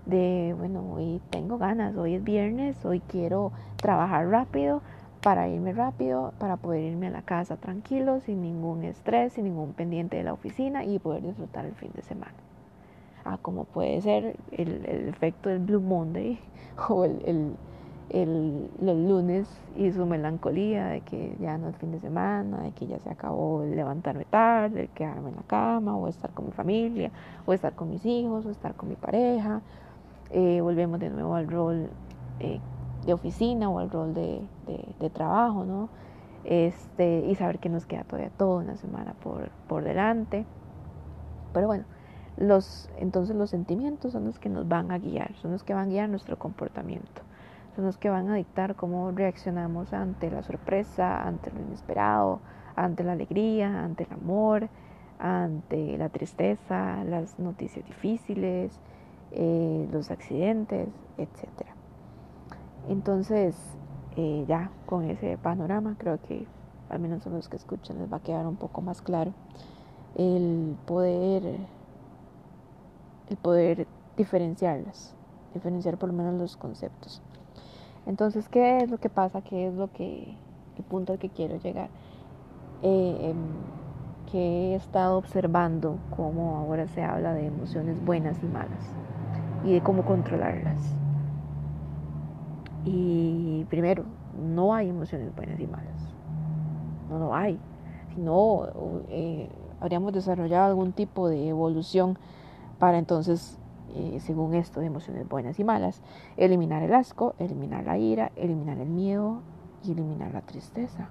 De, 0.06 0.54
bueno, 0.56 0.84
hoy 0.94 1.20
tengo 1.30 1.58
ganas, 1.58 1.96
hoy 1.96 2.14
es 2.14 2.24
viernes, 2.24 2.84
hoy 2.84 3.00
quiero 3.00 3.52
trabajar 3.76 4.28
rápido 4.28 4.80
para 5.22 5.48
irme 5.48 5.72
rápido, 5.72 6.32
para 6.38 6.56
poder 6.56 6.84
irme 6.92 7.08
a 7.08 7.10
la 7.10 7.22
casa 7.22 7.56
tranquilo, 7.56 8.20
sin 8.20 8.40
ningún 8.40 8.84
estrés, 8.84 9.32
sin 9.32 9.44
ningún 9.44 9.72
pendiente 9.72 10.16
de 10.16 10.22
la 10.22 10.32
oficina 10.32 10.84
y 10.84 10.98
poder 11.00 11.22
disfrutar 11.22 11.64
el 11.66 11.74
fin 11.74 11.90
de 11.94 12.02
semana. 12.02 12.34
Ah, 13.24 13.38
como 13.42 13.64
puede 13.64 14.00
ser 14.00 14.36
el, 14.52 14.84
efecto 15.08 15.48
del 15.48 15.58
Blue 15.58 15.80
Monday 15.80 16.38
o 16.88 17.04
el 17.04 17.56
el, 18.10 18.70
los 18.80 18.96
lunes 18.96 19.48
y 19.76 19.90
su 19.92 20.06
melancolía 20.06 20.86
de 20.86 21.00
que 21.00 21.36
ya 21.40 21.58
no 21.58 21.68
es 21.68 21.76
fin 21.76 21.92
de 21.92 22.00
semana, 22.00 22.62
de 22.62 22.70
que 22.72 22.86
ya 22.86 22.98
se 23.00 23.10
acabó 23.10 23.62
el 23.62 23.74
levantarme 23.74 24.24
tarde, 24.24 24.82
el 24.82 24.88
quedarme 24.90 25.30
en 25.30 25.36
la 25.36 25.42
cama, 25.42 25.96
o 25.96 26.08
estar 26.08 26.30
con 26.30 26.46
mi 26.46 26.52
familia, 26.52 27.10
o 27.44 27.52
estar 27.52 27.74
con 27.74 27.90
mis 27.90 28.04
hijos, 28.06 28.46
o 28.46 28.50
estar 28.50 28.74
con 28.74 28.88
mi 28.88 28.96
pareja. 28.96 29.60
Eh, 30.30 30.60
volvemos 30.60 30.98
de 31.00 31.10
nuevo 31.10 31.34
al 31.34 31.48
rol 31.48 31.90
eh, 32.40 32.60
de 33.04 33.12
oficina 33.12 33.70
o 33.70 33.78
al 33.78 33.90
rol 33.90 34.14
de, 34.14 34.42
de, 34.98 35.10
trabajo, 35.10 35.64
¿no? 35.64 35.88
Este, 36.44 37.24
y 37.26 37.34
saber 37.36 37.58
que 37.58 37.68
nos 37.68 37.86
queda 37.86 38.04
todavía 38.04 38.30
toda 38.36 38.62
una 38.62 38.76
semana 38.76 39.14
por, 39.22 39.50
por 39.68 39.84
delante. 39.84 40.44
Pero 41.52 41.68
bueno, 41.68 41.84
los, 42.36 42.90
entonces 42.98 43.36
los 43.36 43.50
sentimientos 43.50 44.12
son 44.12 44.24
los 44.24 44.38
que 44.38 44.48
nos 44.48 44.68
van 44.68 44.90
a 44.90 44.98
guiar, 44.98 45.34
son 45.36 45.52
los 45.52 45.62
que 45.62 45.74
van 45.74 45.88
a 45.88 45.90
guiar 45.90 46.08
nuestro 46.08 46.38
comportamiento 46.38 47.22
son 47.76 47.84
los 47.84 47.98
que 47.98 48.08
van 48.08 48.30
a 48.30 48.34
dictar 48.34 48.74
cómo 48.74 49.10
reaccionamos 49.12 49.92
ante 49.92 50.30
la 50.30 50.42
sorpresa, 50.42 51.22
ante 51.22 51.50
lo 51.52 51.60
inesperado, 51.60 52.40
ante 52.74 53.04
la 53.04 53.12
alegría, 53.12 53.84
ante 53.84 54.04
el 54.04 54.12
amor, 54.14 54.70
ante 55.18 55.98
la 55.98 56.08
tristeza, 56.08 57.04
las 57.04 57.38
noticias 57.38 57.84
difíciles, 57.84 58.80
eh, 59.38 59.86
los 59.92 60.10
accidentes, 60.10 60.88
etc. 61.18 61.68
Entonces, 62.88 63.54
eh, 64.16 64.46
ya 64.48 64.70
con 64.86 65.04
ese 65.10 65.36
panorama, 65.36 65.96
creo 65.98 66.18
que 66.22 66.46
al 66.88 67.00
menos 67.00 67.26
a 67.26 67.30
los 67.30 67.50
que 67.50 67.56
escuchan 67.56 67.98
les 67.98 68.10
va 68.10 68.16
a 68.16 68.22
quedar 68.22 68.46
un 68.46 68.56
poco 68.56 68.80
más 68.80 69.02
claro 69.02 69.32
el 70.16 70.74
poder, 70.86 71.58
el 73.28 73.36
poder 73.36 73.86
diferenciarlas, 74.16 75.14
diferenciar 75.52 75.98
por 75.98 76.08
lo 76.08 76.14
menos 76.14 76.40
los 76.40 76.56
conceptos. 76.56 77.20
Entonces, 78.06 78.48
¿qué 78.48 78.78
es 78.78 78.90
lo 78.90 78.96
que 78.96 79.10
pasa? 79.10 79.42
¿Qué 79.42 79.68
es 79.68 79.74
lo 79.74 79.92
que, 79.92 80.34
el 80.78 80.84
punto 80.84 81.12
al 81.12 81.18
que 81.18 81.28
quiero 81.28 81.58
llegar? 81.58 81.90
Eh, 82.82 83.18
em, 83.30 83.36
que 84.32 84.72
he 84.72 84.74
estado 84.76 85.18
observando 85.18 85.98
cómo 86.16 86.56
ahora 86.56 86.88
se 86.88 87.02
habla 87.02 87.34
de 87.34 87.46
emociones 87.46 88.02
buenas 88.02 88.42
y 88.42 88.46
malas 88.46 88.96
y 89.66 89.74
de 89.74 89.80
cómo 89.82 90.04
controlarlas. 90.04 90.80
Y 92.84 93.64
primero, 93.68 94.04
no 94.54 94.72
hay 94.72 94.88
emociones 94.88 95.34
buenas 95.34 95.58
y 95.58 95.66
malas. 95.66 96.14
No, 97.10 97.18
no 97.18 97.34
hay. 97.34 97.58
Si 98.14 98.20
no, 98.20 98.68
eh, 99.10 99.48
habríamos 99.80 100.12
desarrollado 100.12 100.66
algún 100.66 100.92
tipo 100.92 101.28
de 101.28 101.48
evolución 101.48 102.16
para 102.78 102.98
entonces 102.98 103.58
eh, 103.94 104.20
según 104.20 104.54
esto, 104.54 104.80
de 104.80 104.86
emociones 104.86 105.28
buenas 105.28 105.58
y 105.58 105.64
malas. 105.64 106.00
Eliminar 106.36 106.82
el 106.82 106.94
asco, 106.94 107.34
eliminar 107.38 107.84
la 107.84 107.98
ira, 107.98 108.30
eliminar 108.36 108.78
el 108.78 108.88
miedo 108.88 109.40
y 109.84 109.92
eliminar 109.92 110.32
la 110.32 110.42
tristeza. 110.42 111.08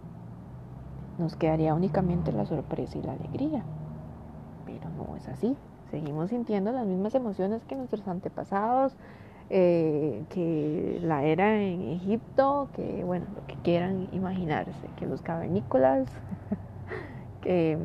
Nos 1.17 1.35
quedaría 1.35 1.73
únicamente 1.73 2.31
la 2.31 2.45
sorpresa 2.45 2.97
y 2.97 3.01
la 3.01 3.13
alegría. 3.13 3.63
Pero 4.65 4.89
no 4.97 5.15
es 5.15 5.27
así. 5.27 5.55
Seguimos 5.95 6.29
sintiendo 6.29 6.73
las 6.73 6.85
mismas 6.85 7.15
emociones 7.15 7.63
que 7.63 7.77
nuestros 7.77 8.05
antepasados, 8.05 8.97
eh, 9.49 10.25
que 10.27 10.99
la 11.01 11.23
era 11.23 11.55
en 11.55 11.83
Egipto, 11.83 12.67
que 12.73 13.05
bueno, 13.05 13.27
lo 13.33 13.47
que 13.47 13.55
quieran 13.63 14.09
imaginarse, 14.11 14.89
que 14.97 15.05
los 15.05 15.21
cavernícolas, 15.21 16.05
que, 17.41 17.77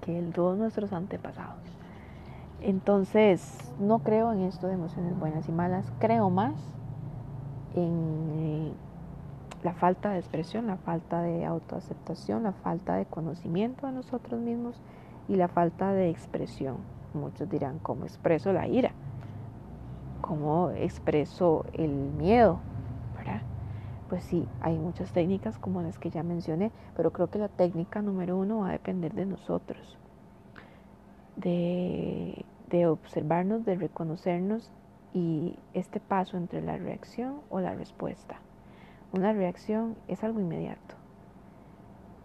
que 0.00 0.20
todos 0.34 0.58
nuestros 0.58 0.92
antepasados. 0.92 1.62
Entonces, 2.60 3.72
no 3.78 4.00
creo 4.00 4.32
en 4.32 4.40
esto 4.40 4.66
de 4.66 4.74
emociones 4.74 5.16
buenas 5.16 5.48
y 5.48 5.52
malas, 5.52 5.86
creo 6.00 6.28
más 6.28 6.54
en 7.76 8.30
eh, 8.32 8.72
la 9.62 9.74
falta 9.74 10.10
de 10.10 10.18
expresión, 10.18 10.66
la 10.66 10.78
falta 10.78 11.22
de 11.22 11.44
autoaceptación, 11.44 12.42
la 12.42 12.52
falta 12.52 12.96
de 12.96 13.06
conocimiento 13.06 13.86
de 13.86 13.92
nosotros 13.92 14.40
mismos 14.40 14.74
y 15.28 15.36
la 15.36 15.48
falta 15.48 15.92
de 15.92 16.10
expresión. 16.10 16.76
Muchos 17.12 17.48
dirán, 17.48 17.78
¿cómo 17.78 18.04
expreso 18.04 18.52
la 18.52 18.66
ira? 18.66 18.92
¿Cómo 20.20 20.70
expreso 20.70 21.64
el 21.74 21.90
miedo? 21.90 22.60
pues 24.08 24.24
sí, 24.24 24.46
hay 24.60 24.78
muchas 24.78 25.12
técnicas 25.12 25.58
como 25.58 25.82
las 25.82 25.98
que 25.98 26.10
ya 26.10 26.22
mencioné, 26.22 26.70
pero 26.96 27.12
creo 27.12 27.30
que 27.30 27.38
la 27.38 27.48
técnica 27.48 28.02
número 28.02 28.36
uno 28.36 28.60
va 28.60 28.68
a 28.68 28.72
depender 28.72 29.12
de 29.14 29.26
nosotros, 29.26 29.98
de, 31.36 32.44
de 32.68 32.86
observarnos, 32.86 33.64
de 33.64 33.74
reconocernos 33.74 34.70
y 35.12 35.58
este 35.72 36.00
paso 36.00 36.36
entre 36.36 36.62
la 36.62 36.76
reacción 36.76 37.40
o 37.50 37.60
la 37.60 37.74
respuesta. 37.74 38.36
Una 39.12 39.32
reacción 39.32 39.96
es 40.06 40.22
algo 40.22 40.38
inmediato. 40.38 40.94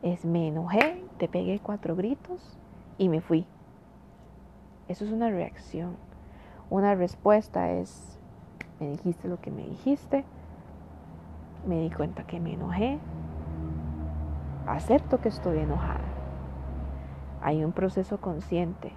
Es 0.04 0.26
me 0.26 0.48
enojé, 0.48 1.04
te 1.18 1.28
pegué 1.28 1.60
cuatro 1.60 1.96
gritos 1.96 2.60
y 3.00 3.10
me 3.10 3.22
fui. 3.22 3.48
Eso 4.88 5.06
es 5.06 5.12
una 5.12 5.32
reacción. 5.32 5.98
Una 6.70 6.94
respuesta 6.94 7.72
es 7.72 8.20
me 8.80 8.90
dijiste 8.90 9.28
lo 9.28 9.42
que 9.42 9.52
me 9.52 9.64
dijiste, 9.64 10.24
me 11.68 11.82
di 11.82 11.90
cuenta 11.90 12.24
que 12.24 12.40
me 12.40 12.54
enojé, 12.54 12.98
acepto 14.66 15.20
que 15.20 15.30
estoy 15.30 15.60
enojada. 15.60 16.00
Hay 17.42 17.64
un 17.64 17.74
proceso 17.74 18.20
consciente. 18.22 18.92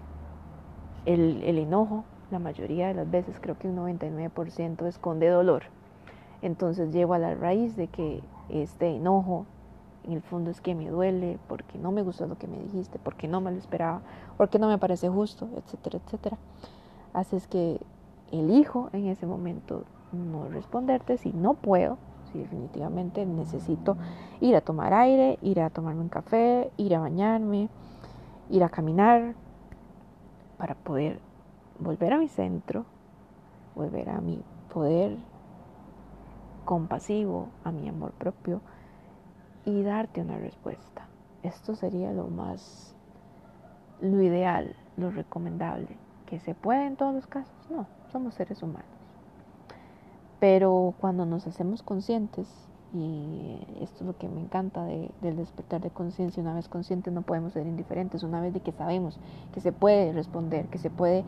El, 1.04 1.59
enojo, 1.59 2.04
la 2.30 2.38
mayoría 2.38 2.88
de 2.88 2.94
las 2.94 3.11
veces, 3.11 3.40
creo 3.40 3.59
que 3.59 3.68
un 3.68 3.76
99% 3.76 4.87
esconde 4.87 5.28
dolor. 5.28 5.64
Entonces 6.42 6.92
llego 6.92 7.14
a 7.14 7.18
la 7.18 7.35
raíz 7.35 7.76
de 7.76 7.88
que 7.88 8.23
este 8.49 8.94
enojo, 8.94 9.47
en 10.04 10.12
el 10.12 10.23
fondo 10.23 10.50
es 10.50 10.61
que 10.61 10.75
me 10.75 10.88
duele, 10.88 11.38
porque 11.49 11.78
no 11.78 11.92
me 11.92 12.02
gustó 12.02 12.26
lo 12.26 12.37
que 12.37 12.47
me 12.47 12.59
dijiste, 12.59 12.99
porque 12.99 13.28
no 13.28 13.40
me 13.40 13.50
lo 13.52 13.59
esperaba, 13.59 14.02
porque 14.37 14.59
no 14.59 14.68
me 14.68 14.78
parece 14.78 15.09
justo, 15.09 15.49
etcétera, 15.56 16.00
etcétera. 16.04 16.38
Así 17.12 17.37
es 17.37 17.47
que 17.47 17.80
elijo 18.30 18.88
en 18.92 19.06
ese 19.06 19.26
momento 19.26 19.85
no 20.12 20.49
responderte 20.49 21.18
si 21.18 21.32
no 21.32 21.54
puedo, 21.54 21.99
si 22.32 22.38
definitivamente 22.38 23.25
necesito 23.26 23.97
ir 24.40 24.56
a 24.56 24.61
tomar 24.61 24.92
aire, 24.94 25.38
ir 25.42 25.61
a 25.61 25.71
tomarme 25.71 26.00
un 26.00 26.09
café, 26.09 26.71
ir 26.76 26.94
a 26.94 27.00
bañarme, 27.00 27.68
ir 28.50 28.64
a 28.64 28.68
caminar 28.68 29.35
para 30.59 30.75
poder 30.75 31.21
volver 31.78 32.12
a 32.12 32.18
mi 32.18 32.28
centro, 32.28 32.85
volver 33.75 34.11
a 34.11 34.21
mi 34.21 34.42
poder 34.73 35.18
compasivo, 36.64 37.49
a 37.64 37.73
mi 37.73 37.88
amor 37.88 38.12
propio 38.12 38.61
y 39.64 39.83
darte 39.83 40.21
una 40.21 40.38
respuesta. 40.38 41.07
Esto 41.42 41.75
sería 41.75 42.12
lo 42.12 42.28
más, 42.28 42.95
lo 44.00 44.23
ideal, 44.23 44.75
lo 44.97 45.11
recomendable. 45.11 45.97
¿Que 46.26 46.38
se 46.38 46.54
puede 46.54 46.87
en 46.87 46.97
todos 46.97 47.14
los 47.14 47.26
casos? 47.26 47.54
No, 47.71 47.87
somos 48.11 48.35
seres 48.35 48.62
humanos. 48.62 48.87
Pero 50.40 50.95
cuando 51.00 51.26
nos 51.26 51.47
hacemos 51.47 51.83
conscientes, 51.83 52.49
y 52.95 53.59
esto 53.81 54.00
es 54.00 54.07
lo 54.07 54.19
que 54.19 54.28
me 54.28 54.40
encanta 54.40 54.85
del 54.85 55.37
despertar 55.37 55.81
de 55.81 55.90
conciencia, 55.90 56.42
una 56.42 56.54
vez 56.54 56.69
conscientes 56.69 57.12
no 57.12 57.23
podemos 57.23 57.52
ser 57.52 57.66
indiferentes, 57.66 58.23
una 58.23 58.40
vez 58.40 58.52
de 58.52 58.61
que 58.61 58.73
sabemos 58.73 59.19
que 59.54 59.61
se 59.61 59.73
puede 59.73 60.12
responder, 60.12 60.66
que 60.66 60.78
se 60.78 60.90
puede 60.90 61.25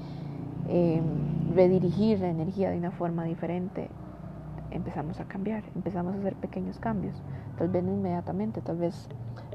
em, 0.68 1.54
redirigir 1.54 2.20
la 2.20 2.28
energía 2.28 2.70
de 2.70 2.78
una 2.78 2.90
forma 2.90 3.24
diferente, 3.24 3.88
empezamos 4.76 5.20
a 5.20 5.24
cambiar, 5.24 5.64
empezamos 5.74 6.14
a 6.14 6.18
hacer 6.18 6.34
pequeños 6.34 6.78
cambios, 6.78 7.14
tal 7.58 7.68
vez 7.68 7.82
no 7.84 7.92
inmediatamente, 7.92 8.60
tal 8.60 8.76
vez 8.76 9.08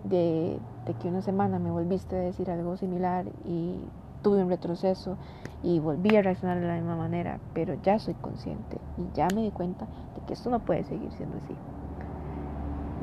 de, 0.03 0.57
de 0.85 0.93
que 0.95 1.07
una 1.07 1.21
semana 1.21 1.59
me 1.59 1.71
volviste 1.71 2.15
a 2.15 2.19
decir 2.19 2.49
algo 2.49 2.77
similar 2.77 3.25
y 3.45 3.79
tuve 4.21 4.43
un 4.43 4.49
retroceso 4.49 5.17
y 5.63 5.79
volví 5.79 6.15
a 6.15 6.21
reaccionar 6.21 6.59
de 6.59 6.67
la 6.67 6.75
misma 6.75 6.95
manera, 6.95 7.39
pero 7.53 7.75
ya 7.83 7.99
soy 7.99 8.13
consciente 8.15 8.77
y 8.97 9.15
ya 9.15 9.27
me 9.35 9.41
di 9.41 9.51
cuenta 9.51 9.85
de 9.85 10.25
que 10.25 10.33
esto 10.33 10.49
no 10.49 10.59
puede 10.59 10.83
seguir 10.83 11.11
siendo 11.11 11.37
así. 11.37 11.55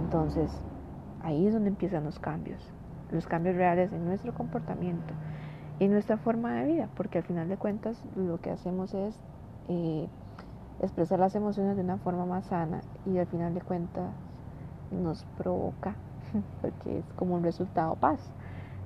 Entonces, 0.03 0.51
ahí 1.23 1.47
es 1.47 1.53
donde 1.53 1.69
empiezan 1.69 2.05
los 2.05 2.19
cambios, 2.19 2.61
los 3.11 3.27
cambios 3.27 3.57
reales 3.57 3.93
en 3.93 4.05
nuestro 4.05 4.33
comportamiento 4.33 5.15
y 5.79 5.89
nuestra 5.89 6.17
forma 6.17 6.55
de 6.55 6.67
vida, 6.67 6.89
porque 6.97 7.19
al 7.19 7.25
final 7.25 7.49
de 7.49 7.57
cuentas 7.57 8.03
lo 8.15 8.41
que 8.41 8.51
hacemos 8.51 8.95
es 8.95 9.15
eh, 9.69 10.09
expresar 10.83 11.19
las 11.19 11.35
emociones 11.35 11.77
de 11.77 11.83
una 11.83 11.99
forma 11.99 12.27
más 12.27 12.47
sana 12.47 12.83
y 13.07 13.19
al 13.19 13.27
final 13.27 13.55
de 13.55 13.61
cuentas 13.61 14.11
nos 14.91 15.25
provoca, 15.39 15.95
porque 16.63 16.99
es 16.99 17.05
como 17.17 17.35
un 17.35 17.43
resultado 17.43 17.95
paz. 17.97 18.21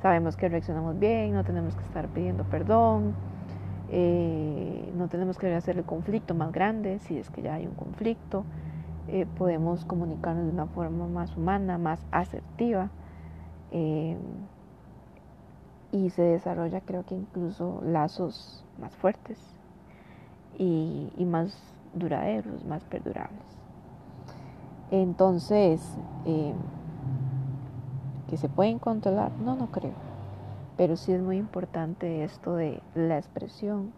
Sabemos 0.03 0.37
que 0.37 0.49
reaccionamos 0.49 0.99
bien, 0.99 1.35
no 1.35 1.45
tenemos 1.45 1.75
que 1.75 1.83
estar 1.83 2.09
pidiendo 2.09 2.45
perdón, 2.45 3.15
eh, 3.91 4.93
no 4.97 5.09
tenemos 5.09 5.37
que 5.39 5.53
hacer 5.55 5.77
el 5.77 5.85
conflicto 5.85 6.35
más 6.35 6.53
grande 6.53 7.01
si 7.01 7.19
es 7.19 7.29
que 7.31 7.43
ya 7.43 7.55
hay 7.55 7.67
un 7.67 7.75
conflicto. 7.75 8.45
Eh, 9.09 9.27
podemos 9.37 9.85
comunicarnos 9.85 10.47
de 10.47 10.53
una 10.53 10.67
forma 10.67 11.07
más 11.07 11.37
humana, 11.37 11.79
más 11.79 12.01
asertiva. 12.13 12.89
Eh, 13.73 14.17
y 15.93 16.11
se 16.11 16.23
desarrolla 16.23 16.81
creo 16.81 17.05
que 17.05 17.15
incluso 17.15 17.83
lazos 17.85 18.65
más 18.81 18.95
fuertes 18.97 19.39
y, 20.57 21.13
y 21.17 21.25
más 21.25 21.57
duraderos, 21.95 22.65
más 22.65 22.85
perdurables. 22.85 23.61
Entonces, 24.91 25.81
que 28.29 28.37
se 28.37 28.49
pueden 28.49 28.79
controlar, 28.79 29.33
no, 29.33 29.57
no 29.57 29.71
creo. 29.71 29.95
Pero 30.77 30.97
sí 30.97 31.13
es 31.13 31.21
muy 31.21 31.37
importante 31.37 32.25
esto 32.25 32.55
de 32.55 32.83
la 32.95 33.19
expresión, 33.19 33.93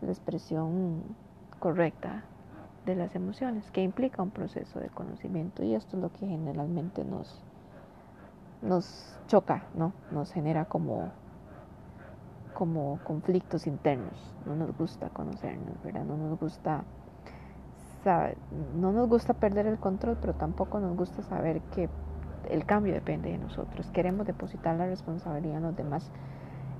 la 0.00 0.10
expresión 0.10 1.02
correcta 1.58 2.24
de 2.86 2.96
las 2.96 3.14
emociones, 3.14 3.70
que 3.70 3.82
implica 3.82 4.22
un 4.22 4.30
proceso 4.30 4.80
de 4.80 4.88
conocimiento. 4.88 5.62
Y 5.62 5.74
esto 5.74 5.96
es 5.96 6.02
lo 6.02 6.12
que 6.12 6.26
generalmente 6.26 7.04
nos, 7.04 7.40
nos 8.62 9.18
choca, 9.26 9.64
¿no? 9.74 9.92
Nos 10.10 10.32
genera 10.32 10.64
como, 10.64 11.10
como 12.60 12.98
conflictos 13.04 13.66
internos. 13.66 14.12
No 14.44 14.54
nos 14.54 14.76
gusta 14.76 15.08
conocernos. 15.08 15.82
No 15.82 16.14
nos 16.18 16.38
gusta 16.38 16.84
no 18.76 18.92
nos 18.92 19.08
gusta 19.08 19.32
perder 19.32 19.66
el 19.66 19.78
control, 19.78 20.18
pero 20.20 20.34
tampoco 20.34 20.78
nos 20.78 20.94
gusta 20.94 21.22
saber 21.22 21.62
que 21.74 21.88
el 22.50 22.66
cambio 22.66 22.92
depende 22.92 23.30
de 23.30 23.38
nosotros. 23.38 23.90
Queremos 23.92 24.26
depositar 24.26 24.76
la 24.76 24.84
responsabilidad 24.84 25.56
en 25.56 25.62
los 25.62 25.76
demás. 25.76 26.10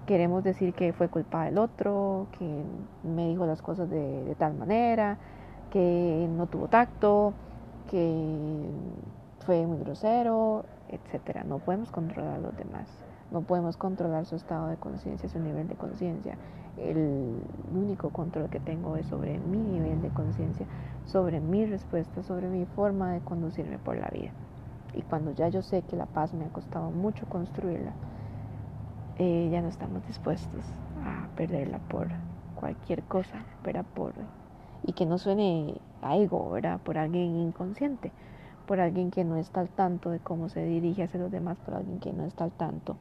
Queremos 0.04 0.44
decir 0.44 0.74
que 0.74 0.92
fue 0.92 1.08
culpa 1.08 1.44
del 1.46 1.56
otro, 1.56 2.26
que 2.38 2.62
me 3.02 3.28
dijo 3.28 3.46
las 3.46 3.62
cosas 3.62 3.88
de, 3.88 4.36
tal 4.38 4.52
manera, 4.52 5.16
que 5.70 6.28
no 6.30 6.46
tuvo 6.46 6.68
tacto, 6.68 7.32
que 7.90 8.70
fue 9.46 9.66
muy 9.66 9.78
grosero, 9.78 10.66
etcétera. 10.90 11.42
No 11.42 11.58
podemos 11.58 11.90
controlar 11.90 12.34
a 12.34 12.38
los 12.38 12.54
demás. 12.54 13.09
No 13.30 13.42
podemos 13.42 13.76
controlar 13.76 14.26
su 14.26 14.36
estado 14.36 14.68
de 14.68 14.76
conciencia, 14.76 15.28
su 15.28 15.38
nivel 15.38 15.68
de 15.68 15.76
conciencia. 15.76 16.36
El 16.76 17.42
único 17.74 18.10
control 18.10 18.48
que 18.48 18.58
tengo 18.58 18.96
es 18.96 19.06
sobre 19.06 19.38
mi 19.38 19.58
nivel 19.58 20.02
de 20.02 20.10
conciencia, 20.10 20.66
sobre 21.06 21.40
mi 21.40 21.64
respuesta, 21.66 22.22
sobre 22.22 22.48
mi 22.48 22.64
forma 22.66 23.12
de 23.12 23.20
conducirme 23.20 23.78
por 23.78 23.96
la 23.96 24.08
vida. 24.08 24.32
Y 24.94 25.02
cuando 25.02 25.32
ya 25.32 25.48
yo 25.48 25.62
sé 25.62 25.82
que 25.82 25.96
la 25.96 26.06
paz 26.06 26.34
me 26.34 26.44
ha 26.44 26.48
costado 26.48 26.90
mucho 26.90 27.24
construirla, 27.26 27.92
eh, 29.18 29.48
ya 29.52 29.60
no 29.60 29.68
estamos 29.68 30.04
dispuestos 30.06 30.64
a 31.04 31.28
perderla 31.36 31.78
por 31.88 32.08
cualquier 32.58 33.02
cosa, 33.04 33.44
¿verdad? 33.64 33.84
Por, 33.94 34.12
y 34.82 34.92
que 34.92 35.06
no 35.06 35.18
suene 35.18 35.74
a 36.02 36.16
¿verdad? 36.50 36.80
Por 36.80 36.98
alguien 36.98 37.36
inconsciente, 37.36 38.10
por 38.66 38.80
alguien 38.80 39.10
que 39.10 39.24
no 39.24 39.36
está 39.36 39.60
al 39.60 39.68
tanto 39.68 40.10
de 40.10 40.18
cómo 40.18 40.48
se 40.48 40.64
dirige 40.64 41.04
hacia 41.04 41.20
los 41.20 41.30
demás, 41.30 41.58
por 41.58 41.74
alguien 41.74 42.00
que 42.00 42.12
no 42.12 42.24
está 42.24 42.44
al 42.44 42.52
tanto. 42.52 42.96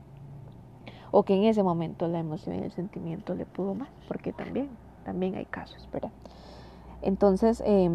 O 1.11 1.23
que 1.23 1.35
en 1.35 1.45
ese 1.45 1.63
momento 1.63 2.07
la 2.07 2.19
emoción 2.19 2.55
y 2.55 2.63
el 2.63 2.71
sentimiento 2.71 3.33
le 3.35 3.45
pudo 3.45 3.73
más, 3.73 3.89
porque 4.07 4.31
también, 4.31 4.69
también 5.03 5.35
hay 5.35 5.45
casos, 5.45 5.87
¿verdad? 5.91 6.11
Entonces, 7.01 7.63
eh, 7.65 7.89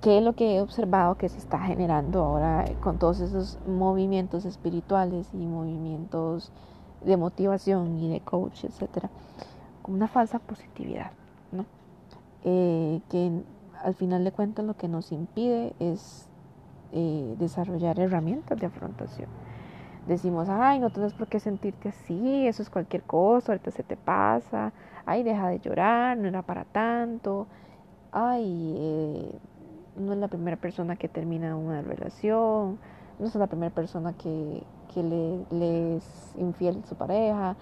¿Qué 0.00 0.16
es 0.16 0.24
lo 0.24 0.32
que 0.32 0.56
he 0.56 0.60
observado 0.62 1.16
que 1.16 1.28
se 1.28 1.36
está 1.36 1.58
generando 1.58 2.24
ahora 2.24 2.64
con 2.80 2.98
todos 2.98 3.20
esos 3.20 3.58
movimientos 3.66 4.46
espirituales 4.46 5.28
y 5.34 5.44
movimientos 5.44 6.52
de 7.04 7.18
motivación 7.18 7.98
y 7.98 8.08
de 8.08 8.20
coach, 8.20 8.64
etcétera? 8.64 9.10
Una 9.86 10.08
falsa 10.08 10.38
positividad, 10.38 11.10
¿no? 11.52 11.66
Eh, 12.44 13.02
que 13.10 13.42
al 13.82 13.94
final 13.94 14.24
de 14.24 14.32
cuentas 14.32 14.64
lo 14.64 14.74
que 14.74 14.88
nos 14.88 15.12
impide 15.12 15.74
es 15.80 16.30
eh, 16.92 17.34
desarrollar 17.38 18.00
herramientas 18.00 18.58
de 18.58 18.66
afrontación. 18.66 19.28
Decimos, 20.06 20.48
ay, 20.48 20.80
no 20.80 20.90
tienes 20.90 21.12
por 21.12 21.28
qué 21.28 21.40
sentirte 21.40 21.90
así, 21.90 22.46
eso 22.46 22.62
es 22.62 22.70
cualquier 22.70 23.02
cosa, 23.02 23.52
ahorita 23.52 23.70
se 23.70 23.82
te 23.82 23.96
pasa, 23.96 24.72
ay, 25.04 25.22
deja 25.22 25.48
de 25.48 25.60
llorar, 25.60 26.16
no 26.16 26.26
era 26.26 26.42
para 26.42 26.64
tanto, 26.64 27.46
ay, 28.12 28.74
eh, 28.76 29.38
no 29.96 30.12
es 30.12 30.18
la 30.18 30.28
primera 30.28 30.56
persona 30.56 30.96
que 30.96 31.08
termina 31.08 31.54
una 31.56 31.82
relación, 31.82 32.78
no 33.18 33.26
es 33.26 33.34
la 33.34 33.46
primera 33.46 33.74
persona 33.74 34.14
que, 34.14 34.64
le, 34.96 35.96
es 35.96 36.34
infiel 36.36 36.80
a 36.82 36.86
su 36.86 36.96
pareja, 36.96 37.56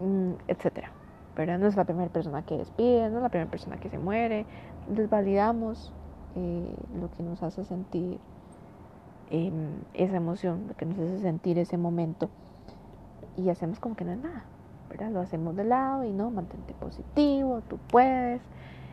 mm, 0.00 0.32
etcétera. 0.48 0.90
¿verdad? 1.36 1.58
No 1.58 1.66
es 1.66 1.76
la 1.76 1.84
primera 1.84 2.10
persona 2.10 2.42
que 2.42 2.56
despide, 2.56 3.10
no 3.10 3.18
es 3.18 3.22
la 3.22 3.28
primera 3.28 3.50
persona 3.50 3.76
que 3.78 3.90
se 3.90 3.98
muere. 3.98 4.46
Desvalidamos 4.88 5.92
eh, 6.34 6.74
lo 6.98 7.10
que 7.10 7.22
nos 7.22 7.42
hace 7.42 7.64
sentir 7.64 8.18
em, 9.30 9.80
esa 9.94 10.16
emoción, 10.16 10.74
que 10.76 10.86
nos 10.86 10.98
hace 10.98 11.18
sentir 11.18 11.58
ese 11.58 11.76
momento 11.76 12.28
y 13.36 13.48
hacemos 13.50 13.80
como 13.80 13.96
que 13.96 14.04
no 14.04 14.12
es 14.12 14.18
nada, 14.18 14.44
¿verdad? 14.88 15.10
Lo 15.10 15.20
hacemos 15.20 15.56
de 15.56 15.64
lado 15.64 16.04
y 16.04 16.12
no, 16.12 16.30
mantente 16.30 16.74
positivo, 16.74 17.62
tú 17.68 17.78
puedes, 17.88 18.40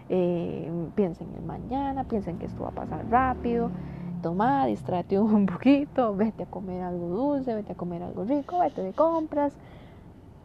eh, 0.09 0.71
piensa 0.95 1.23
en 1.23 1.33
el 1.35 1.43
mañana, 1.43 2.03
piensa 2.03 2.29
en 2.29 2.39
que 2.39 2.47
esto 2.47 2.63
va 2.63 2.69
a 2.69 2.71
pasar 2.71 3.09
rápido, 3.09 3.71
toma, 4.21 4.65
distráete 4.65 5.19
un 5.19 5.45
poquito, 5.47 6.15
vete 6.15 6.43
a 6.43 6.45
comer 6.47 6.81
algo 6.81 7.07
dulce, 7.09 7.53
vete 7.53 7.73
a 7.73 7.75
comer 7.75 8.03
algo 8.03 8.23
rico, 8.23 8.59
vete 8.59 8.81
de 8.81 8.93
compras. 8.93 9.53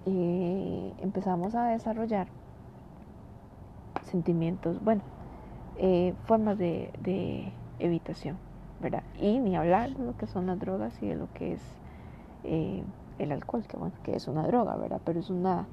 Y 0.04 0.94
empezamos 1.02 1.54
a 1.54 1.68
desarrollar 1.68 2.28
sentimientos, 4.04 4.82
bueno, 4.82 5.02
eh, 5.76 6.14
formas 6.24 6.58
de, 6.58 7.52
evitación, 7.78 8.36
Y 9.20 9.38
ni 9.40 9.56
hablar 9.56 9.90
de 9.90 10.04
lo 10.04 10.16
que 10.16 10.26
son 10.26 10.46
las 10.46 10.58
drogas 10.58 11.02
y 11.02 11.08
de 11.08 11.16
lo 11.16 11.32
que 11.34 11.54
es 11.54 11.62
eh, 12.44 12.82
el 13.18 13.32
alcohol, 13.32 13.64
que 13.66 13.76
bueno, 13.76 13.94
que 14.04 14.14
es 14.14 14.28
una 14.28 14.46
droga, 14.46 14.76
¿verdad? 14.76 15.00
Pero 15.04 15.18
es 15.18 15.30
una 15.30 15.66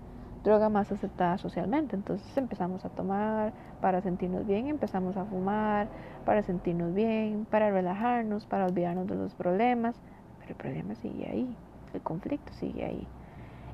droga 0.44 0.70
más 0.70 0.92
aceptada 0.92 1.38
socialmente. 1.38 1.96
Entonces 1.96 2.36
empezamos 2.38 2.86
a 2.86 2.90
tomar 2.90 3.54
para 3.82 4.02
sentirnos 4.02 4.48
bien, 4.48 4.68
empezamos 4.68 5.18
a 5.18 5.26
fumar 5.26 5.88
para 6.26 6.42
sentirnos 6.44 6.94
bien, 6.94 7.46
para 7.50 7.70
relajarnos, 7.70 8.46
para 8.46 8.66
olvidarnos 8.66 9.08
de 9.08 9.16
los 9.16 9.34
problemas. 9.36 9.96
Pero 10.40 10.52
el 10.52 10.56
problema 10.56 10.96
sigue 10.96 11.30
ahí, 11.30 11.56
el 11.94 12.02
conflicto 12.02 12.54
sigue 12.54 12.86
ahí. 12.86 13.08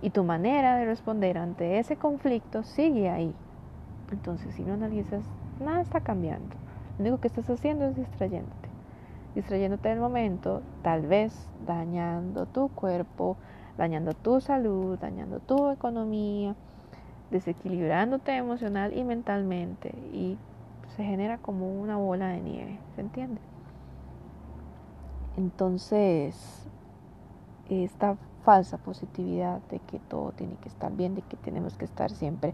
Y 0.02 0.10
tu 0.10 0.24
manera 0.24 0.76
de 0.78 0.86
responder 0.86 1.38
ante 1.38 1.80
ese 1.80 1.96
conflicto 1.96 2.64
sigue 2.64 3.10
ahí. 3.10 3.34
Entonces, 4.12 4.54
si 4.56 4.64
no 4.64 4.74
analizas 4.74 5.24
nada 5.60 5.82
está 5.82 6.02
cambiando. 6.02 6.56
Lo 6.98 7.04
único 7.04 7.20
que 7.20 7.28
estás 7.28 7.50
haciendo 7.50 7.86
es 7.86 7.96
distrayéndote. 7.96 8.61
Distrayéndote 9.36 9.90
del 9.90 10.00
momento, 10.00 10.62
tal 10.82 11.08
vez 11.08 11.34
dañando 11.66 12.46
tu 12.46 12.70
cuerpo, 12.70 13.38
dañando 13.78 14.14
tu 14.14 14.42
salud, 14.42 15.00
dañando 15.00 15.40
tu 15.40 15.70
economía, 15.70 16.56
desequilibrándote 17.30 18.36
emocional 18.36 18.96
y 18.96 19.04
mentalmente. 19.04 19.90
Y 20.12 20.38
se 20.96 21.04
genera 21.04 21.38
como 21.38 21.82
una 21.82 21.96
bola 21.98 22.28
de 22.28 22.42
nieve, 22.42 22.80
¿se 22.96 23.02
entiende? 23.02 23.40
Entonces, 25.38 26.68
esta 27.70 28.18
falsa 28.44 28.78
positividad 28.78 29.62
de 29.70 29.80
que 29.80 30.00
todo 30.00 30.32
tiene 30.34 30.56
que 30.56 30.68
estar 30.68 30.92
bien, 30.92 31.16
de 31.16 31.22
que 31.22 31.38
tenemos 31.38 31.78
que 31.78 31.86
estar 31.86 32.12
siempre 32.12 32.54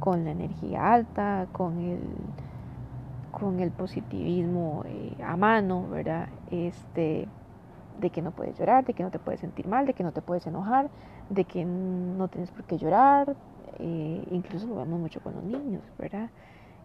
con 0.00 0.24
la 0.24 0.32
energía 0.32 0.92
alta, 0.92 1.46
con 1.52 1.78
el, 1.80 2.00
con 3.30 3.60
el 3.60 3.70
positivismo 3.70 4.82
eh, 4.86 5.16
a 5.22 5.36
mano, 5.36 5.88
¿verdad? 5.88 6.28
Este, 6.50 7.28
de 8.00 8.10
que 8.10 8.22
no 8.22 8.30
puedes 8.32 8.58
llorar, 8.58 8.84
de 8.84 8.94
que 8.94 9.02
no 9.02 9.10
te 9.10 9.18
puedes 9.18 9.40
sentir 9.40 9.66
mal, 9.68 9.86
de 9.86 9.94
que 9.94 10.02
no 10.02 10.12
te 10.12 10.22
puedes 10.22 10.46
enojar, 10.46 10.88
de 11.28 11.44
que 11.44 11.64
no 11.64 12.28
tienes 12.28 12.50
por 12.50 12.64
qué 12.64 12.78
llorar, 12.78 13.36
eh, 13.78 14.24
incluso 14.30 14.66
lo 14.66 14.76
vemos 14.76 15.00
mucho 15.00 15.20
con 15.20 15.34
los 15.34 15.44
niños, 15.44 15.82
¿verdad? 15.98 16.30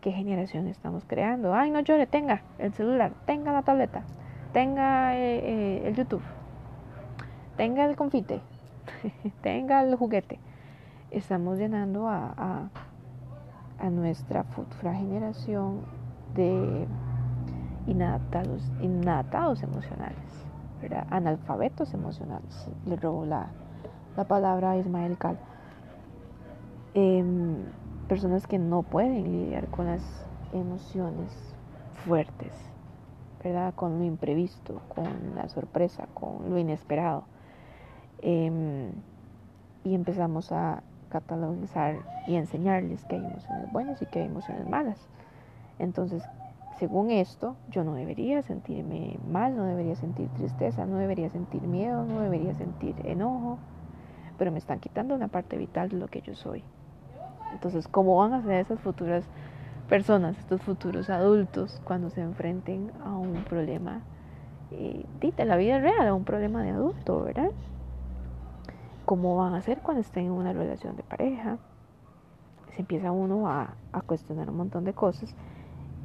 ¿Qué 0.01 0.11
generación 0.11 0.67
estamos 0.67 1.03
creando? 1.05 1.53
Ay, 1.53 1.71
no 1.71 1.79
llore, 1.79 2.05
tenga 2.05 2.41
el 2.59 2.73
celular, 2.73 3.13
tenga 3.25 3.51
la 3.51 3.63
tableta, 3.63 4.03
tenga 4.53 5.17
eh, 5.17 5.87
el 5.87 5.95
YouTube, 5.95 6.21
tenga 7.57 7.85
el 7.85 7.95
confite, 7.95 8.41
tenga 9.41 9.81
el 9.81 9.95
juguete. 9.95 10.39
Estamos 11.11 11.57
llenando 11.57 12.07
a 12.07 12.69
a 13.79 13.89
nuestra 13.89 14.43
futura 14.43 14.93
generación 14.93 15.81
de 16.35 16.87
inadaptados, 17.87 18.71
inadaptados 18.81 19.63
emocionales, 19.63 20.45
analfabetos 21.09 21.93
emocionales. 21.93 22.67
Le 22.85 22.95
robo 22.95 23.25
la, 23.25 23.47
palabra 24.27 24.71
a 24.71 24.77
Ismael 24.77 25.17
Cal. 25.17 25.37
Em, 26.93 27.57
personas 28.07 28.47
que 28.47 28.59
no 28.59 28.83
pueden 28.83 29.23
lidiar 29.23 29.67
con 29.67 29.87
las 29.87 30.01
emociones 30.53 31.31
fuertes, 32.05 32.53
¿verdad? 33.43 33.73
con 33.75 33.99
lo 33.99 34.05
imprevisto, 34.05 34.81
con 34.87 35.35
la 35.35 35.49
sorpresa, 35.49 36.07
con 36.13 36.49
lo 36.49 36.57
inesperado. 36.57 37.23
Em, 38.21 38.91
y 39.83 39.93
empezamos 39.93 40.51
a 40.51 40.81
catalogizar 41.09 41.97
y 42.27 42.35
enseñarles 42.35 43.05
que 43.05 43.15
hay 43.15 43.25
emociones 43.25 43.71
buenas 43.71 44.01
y 44.01 44.05
que 44.05 44.19
hay 44.19 44.25
emociones 44.25 44.67
malas. 44.67 44.97
Entonces, 45.79 46.23
según 46.79 47.11
esto, 47.11 47.55
yo 47.69 47.83
no 47.83 47.93
debería 47.95 48.41
sentirme 48.41 49.17
mal, 49.29 49.55
no 49.55 49.65
debería 49.65 49.95
sentir 49.95 50.29
tristeza, 50.29 50.85
no 50.85 50.97
debería 50.97 51.29
sentir 51.29 51.61
miedo, 51.61 52.05
no 52.05 52.21
debería 52.21 52.53
sentir 52.53 52.95
enojo, 53.05 53.59
pero 54.37 54.51
me 54.51 54.57
están 54.57 54.79
quitando 54.79 55.15
una 55.15 55.27
parte 55.27 55.57
vital 55.57 55.89
de 55.89 55.97
lo 55.97 56.07
que 56.07 56.21
yo 56.21 56.35
soy. 56.35 56.63
Entonces, 57.53 57.87
¿cómo 57.87 58.17
van 58.17 58.33
a 58.33 58.41
ser 58.41 58.59
esas 58.59 58.79
futuras 58.79 59.25
personas, 59.87 60.37
estos 60.37 60.61
futuros 60.61 61.09
adultos, 61.09 61.81
cuando 61.85 62.09
se 62.09 62.21
enfrenten 62.21 62.91
a 63.05 63.15
un 63.15 63.43
problema 63.43 64.01
eh, 64.71 65.05
la 65.37 65.57
vida 65.57 65.79
real, 65.79 66.07
a 66.07 66.13
un 66.13 66.25
problema 66.25 66.63
de 66.63 66.71
adulto, 66.71 67.21
¿verdad? 67.21 67.51
cómo 69.05 69.37
van 69.37 69.53
a 69.53 69.61
ser 69.61 69.79
cuando 69.79 70.01
estén 70.01 70.25
en 70.25 70.31
una 70.31 70.51
relación 70.51 70.95
de 70.95 71.03
pareja. 71.03 71.57
Se 72.75 72.81
empieza 72.81 73.11
uno 73.11 73.47
a, 73.47 73.75
cuestionar 74.05 74.49
un 74.49 74.57
montón 74.57 74.83
de 74.83 74.93
cosas 74.93 75.33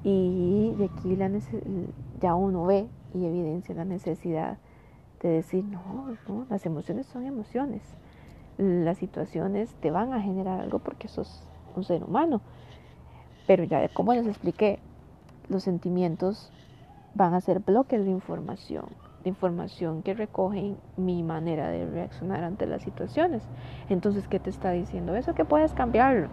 y 0.02 0.74
de 0.76 0.84
aquí 0.86 1.16
la 1.16 1.30
ya 2.20 2.34
uno 2.34 2.64
ve 2.64 2.88
y 3.14 3.24
evidencia 3.24 3.74
la 3.74 3.84
necesidad 3.84 4.58
de 5.22 5.28
decir, 5.28 5.64
no, 5.64 6.16
no, 6.28 6.46
las 6.48 6.64
emociones 6.66 7.06
son 7.06 7.26
emociones. 7.26 7.82
Las 8.56 8.98
situaciones 8.98 9.74
te 9.80 9.90
van 9.90 10.12
a 10.12 10.20
generar 10.20 10.60
algo 10.60 10.78
porque 10.78 11.08
sos 11.08 11.42
un 11.76 11.84
ser 11.84 12.02
humano. 12.04 12.40
Pero 13.46 13.64
ya 13.64 13.88
como 13.88 14.14
les 14.14 14.26
expliqué, 14.26 14.78
los 15.48 15.62
sentimientos 15.62 16.50
van 17.14 17.34
a 17.34 17.40
ser 17.40 17.60
bloques 17.60 18.04
de 18.04 18.10
información 18.10 18.84
de 19.22 19.28
información 19.28 20.02
que 20.02 20.14
recogen 20.14 20.78
mi 20.96 21.22
manera 21.22 21.68
de 21.68 21.86
reaccionar 21.86 22.42
ante 22.44 22.66
las 22.66 22.82
situaciones. 22.82 23.42
Entonces, 23.88 24.26
¿qué 24.28 24.40
te 24.40 24.50
está 24.50 24.70
diciendo? 24.70 25.14
Eso 25.14 25.34
que 25.34 25.44
puedes 25.44 25.72
cambiarlo. 25.74 26.28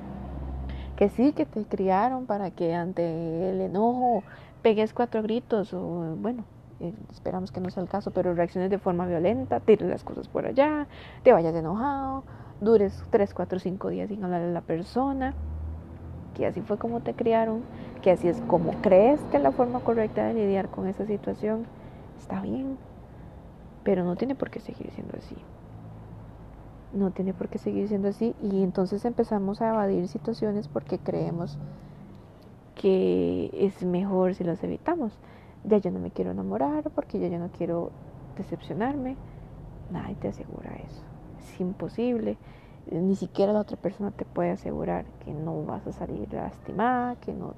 Que 0.97 1.09
sí, 1.09 1.31
que 1.31 1.45
te 1.45 1.63
criaron 1.63 2.25
para 2.25 2.49
que 2.49 2.73
ante 2.73 3.51
el 3.51 3.61
enojo 3.61 4.23
pegues 4.63 4.93
cuatro 4.93 5.21
gritos 5.21 5.71
o, 5.73 6.15
bueno, 6.17 6.43
eh, 6.79 6.91
esperamos 7.11 7.51
que 7.51 7.61
no 7.61 7.69
sea 7.69 7.83
el 7.83 7.89
caso, 7.89 8.11
pero 8.11 8.33
reacciones 8.33 8.71
de 8.71 8.79
forma 8.79 9.05
violenta, 9.05 9.59
tires 9.59 9.87
las 9.87 10.03
cosas 10.03 10.27
por 10.27 10.47
allá, 10.47 10.87
te 11.23 11.31
vayas 11.31 11.53
enojado, 11.53 12.23
dures 12.61 13.03
tres, 13.11 13.33
cuatro, 13.33 13.59
cinco 13.59 13.89
días 13.89 14.09
sin 14.09 14.23
hablar 14.23 14.41
a 14.41 14.47
la 14.47 14.61
persona, 14.61 15.35
que 16.35 16.47
así 16.47 16.61
fue 16.61 16.77
como 16.77 16.99
te 16.99 17.13
criaron, 17.13 17.61
que 18.01 18.11
así 18.11 18.27
es 18.27 18.41
como 18.47 18.71
crees 18.81 19.19
que 19.31 19.37
es 19.37 19.43
la 19.43 19.51
forma 19.51 19.79
correcta 19.81 20.25
de 20.25 20.33
lidiar 20.33 20.67
con 20.69 20.87
esa 20.87 21.05
situación 21.05 21.65
está 22.19 22.41
bien, 22.41 22.77
pero 23.83 24.03
no 24.03 24.15
tiene 24.15 24.33
por 24.33 24.49
qué 24.49 24.59
seguir 24.59 24.89
siendo 24.91 25.15
así. 25.17 25.35
No 26.93 27.11
tiene 27.11 27.33
por 27.33 27.49
qué 27.49 27.57
seguir 27.57 27.87
siendo 27.87 28.07
así 28.07 28.35
y 28.41 28.63
entonces 28.63 29.03
empezamos 29.05 29.61
a 29.61 29.69
evadir 29.69 30.07
situaciones 30.07 30.67
porque 30.67 30.99
creemos 30.99 31.57
que 32.75 33.49
es 33.53 33.83
mejor 33.83 34.35
si 34.35 34.43
las 34.43 34.63
evitamos. 34.63 35.11
Ya 35.63 35.77
yo 35.77 35.91
no 35.91 35.99
me 35.99 36.11
quiero 36.11 36.31
enamorar 36.31 36.89
porque 36.95 37.19
ya 37.19 37.27
yo 37.27 37.39
no 37.39 37.49
quiero 37.49 37.91
decepcionarme. 38.37 39.15
Nadie 39.91 40.15
te 40.15 40.29
asegura 40.29 40.71
eso. 40.75 41.03
Es 41.39 41.59
imposible. 41.59 42.37
Ni 42.89 43.15
siquiera 43.15 43.51
la 43.51 43.59
otra 43.59 43.75
persona 43.75 44.11
te 44.11 44.23
puede 44.23 44.51
asegurar 44.51 45.05
que 45.25 45.33
no 45.33 45.63
vas 45.65 45.85
a 45.87 45.91
salir 45.91 46.31
lastimada, 46.33 47.15
que 47.15 47.33
no 47.33 47.53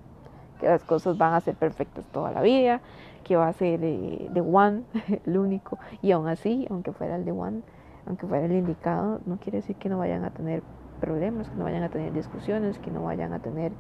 que 0.60 0.68
las 0.68 0.84
cosas 0.84 1.18
van 1.18 1.34
a 1.34 1.42
ser 1.42 1.56
perfectas 1.56 2.06
toda 2.12 2.32
la 2.32 2.42
vida, 2.42 2.82
que 3.24 3.36
va 3.36 3.48
a 3.48 3.54
ser 3.54 3.80
de, 3.80 4.42
one, 4.42 4.84
el 5.26 5.38
único, 5.38 5.80
y 6.02 6.12
aún 6.12 6.28
así, 6.28 6.68
aunque 6.70 6.92
fuera 6.92 7.16
el 7.16 7.26
de 7.26 7.32
one, 7.32 7.62
aunque 8.06 8.28
fuera 8.28 8.46
el 8.46 8.54
indicado, 8.54 9.20
no 9.26 9.38
quiere 9.38 9.60
decir 9.60 9.76
que 9.76 9.90
no 9.90 9.98
vayan 9.98 10.24
a 10.24 10.30
tener 10.30 10.64
problemas, 11.00 11.50
que 11.50 11.58
no 11.58 11.66
vayan 11.66 11.84
a 11.84 11.90
tener 11.90 12.14
discusiones, 12.14 12.78
que 12.80 12.92
no 12.92 13.04
vayan 13.04 13.34
a 13.34 13.40
tener 13.40 13.72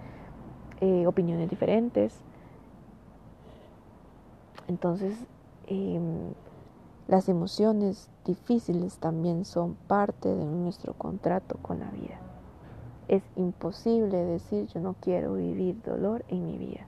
eh, 0.82 1.05
opiniones 1.08 1.49
diferentes. 1.49 2.15
Entonces, 4.67 5.15
em, 5.67 6.34
las 7.08 7.27
emociones 7.27 8.08
difíciles 8.23 8.97
también 8.99 9.43
son 9.43 9.75
parte 9.88 10.29
de 10.29 10.45
nuestro 10.45 10.93
contrato 10.93 11.58
con 11.62 11.79
la 11.79 11.89
vida. 11.89 12.19
Es 13.08 13.23
imposible 13.36 14.17
decir 14.17 14.67
yo 14.67 14.79
no 14.79 14.95
quiero 15.01 15.34
vivir 15.34 15.82
dolor 15.82 16.23
en 16.27 16.45
mi 16.45 16.58
vida. 16.58 16.86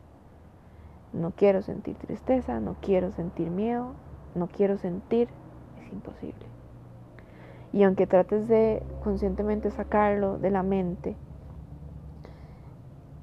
No 1.11 1.31
quiero 1.31 1.63
sentir 1.63 1.95
tristeza, 1.97 2.59
no 2.59 2.75
quiero 2.79 3.11
sentir 3.11 3.49
miedo, 3.49 3.95
no 4.35 4.47
quiero 4.47 4.77
sentir, 4.77 5.27
es 5.83 5.91
imposible. 5.91 6.50
Y 7.73 7.83
aunque 7.83 8.07
trates 8.07 8.47
de 8.47 8.83
conscientemente 9.03 9.71
sacarlo 9.71 10.37
de 10.37 10.49
la 10.49 10.63
mente, 10.63 11.15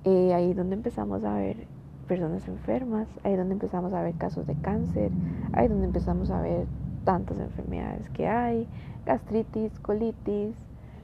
eh, 0.05 0.33
ahí 0.33 0.51
es 0.51 0.57
donde 0.57 0.77
empezamos 0.77 1.25
a 1.25 1.35
ver 1.35 1.67
personas 2.07 2.49
enfermas, 2.49 3.09
ahí 3.25 3.33
es 3.33 3.39
donde 3.39 3.53
empezamos 3.53 3.93
a 3.93 4.03
ver 4.03 4.15
casos 4.15 4.47
de 4.47 4.55
cáncer, 4.55 5.11
ahí 5.53 5.67
es 5.67 5.71
donde 5.71 5.87
empezamos 5.87 6.31
a 6.31 6.41
ver 6.41 6.67
tantas 7.05 7.39
enfermedades 7.39 8.09
que 8.11 8.27
hay, 8.27 8.67
gastritis, 9.05 9.79
colitis, 9.81 10.57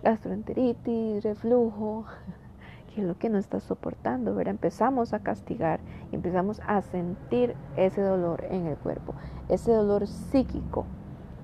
gastroenteritis, 0.02 1.22
reflujo, 1.22 2.06
que 2.94 3.02
es 3.02 3.06
lo 3.06 3.18
que 3.18 3.28
no 3.28 3.38
está 3.38 3.60
soportando, 3.60 4.34
¿verdad? 4.34 4.52
Empezamos 4.52 5.12
a 5.12 5.18
castigar 5.18 5.80
empezamos 6.12 6.60
a 6.66 6.80
sentir 6.82 7.54
ese 7.76 8.00
dolor 8.00 8.44
en 8.50 8.66
el 8.66 8.76
cuerpo, 8.76 9.14
ese 9.48 9.72
dolor 9.72 10.06
psíquico, 10.06 10.86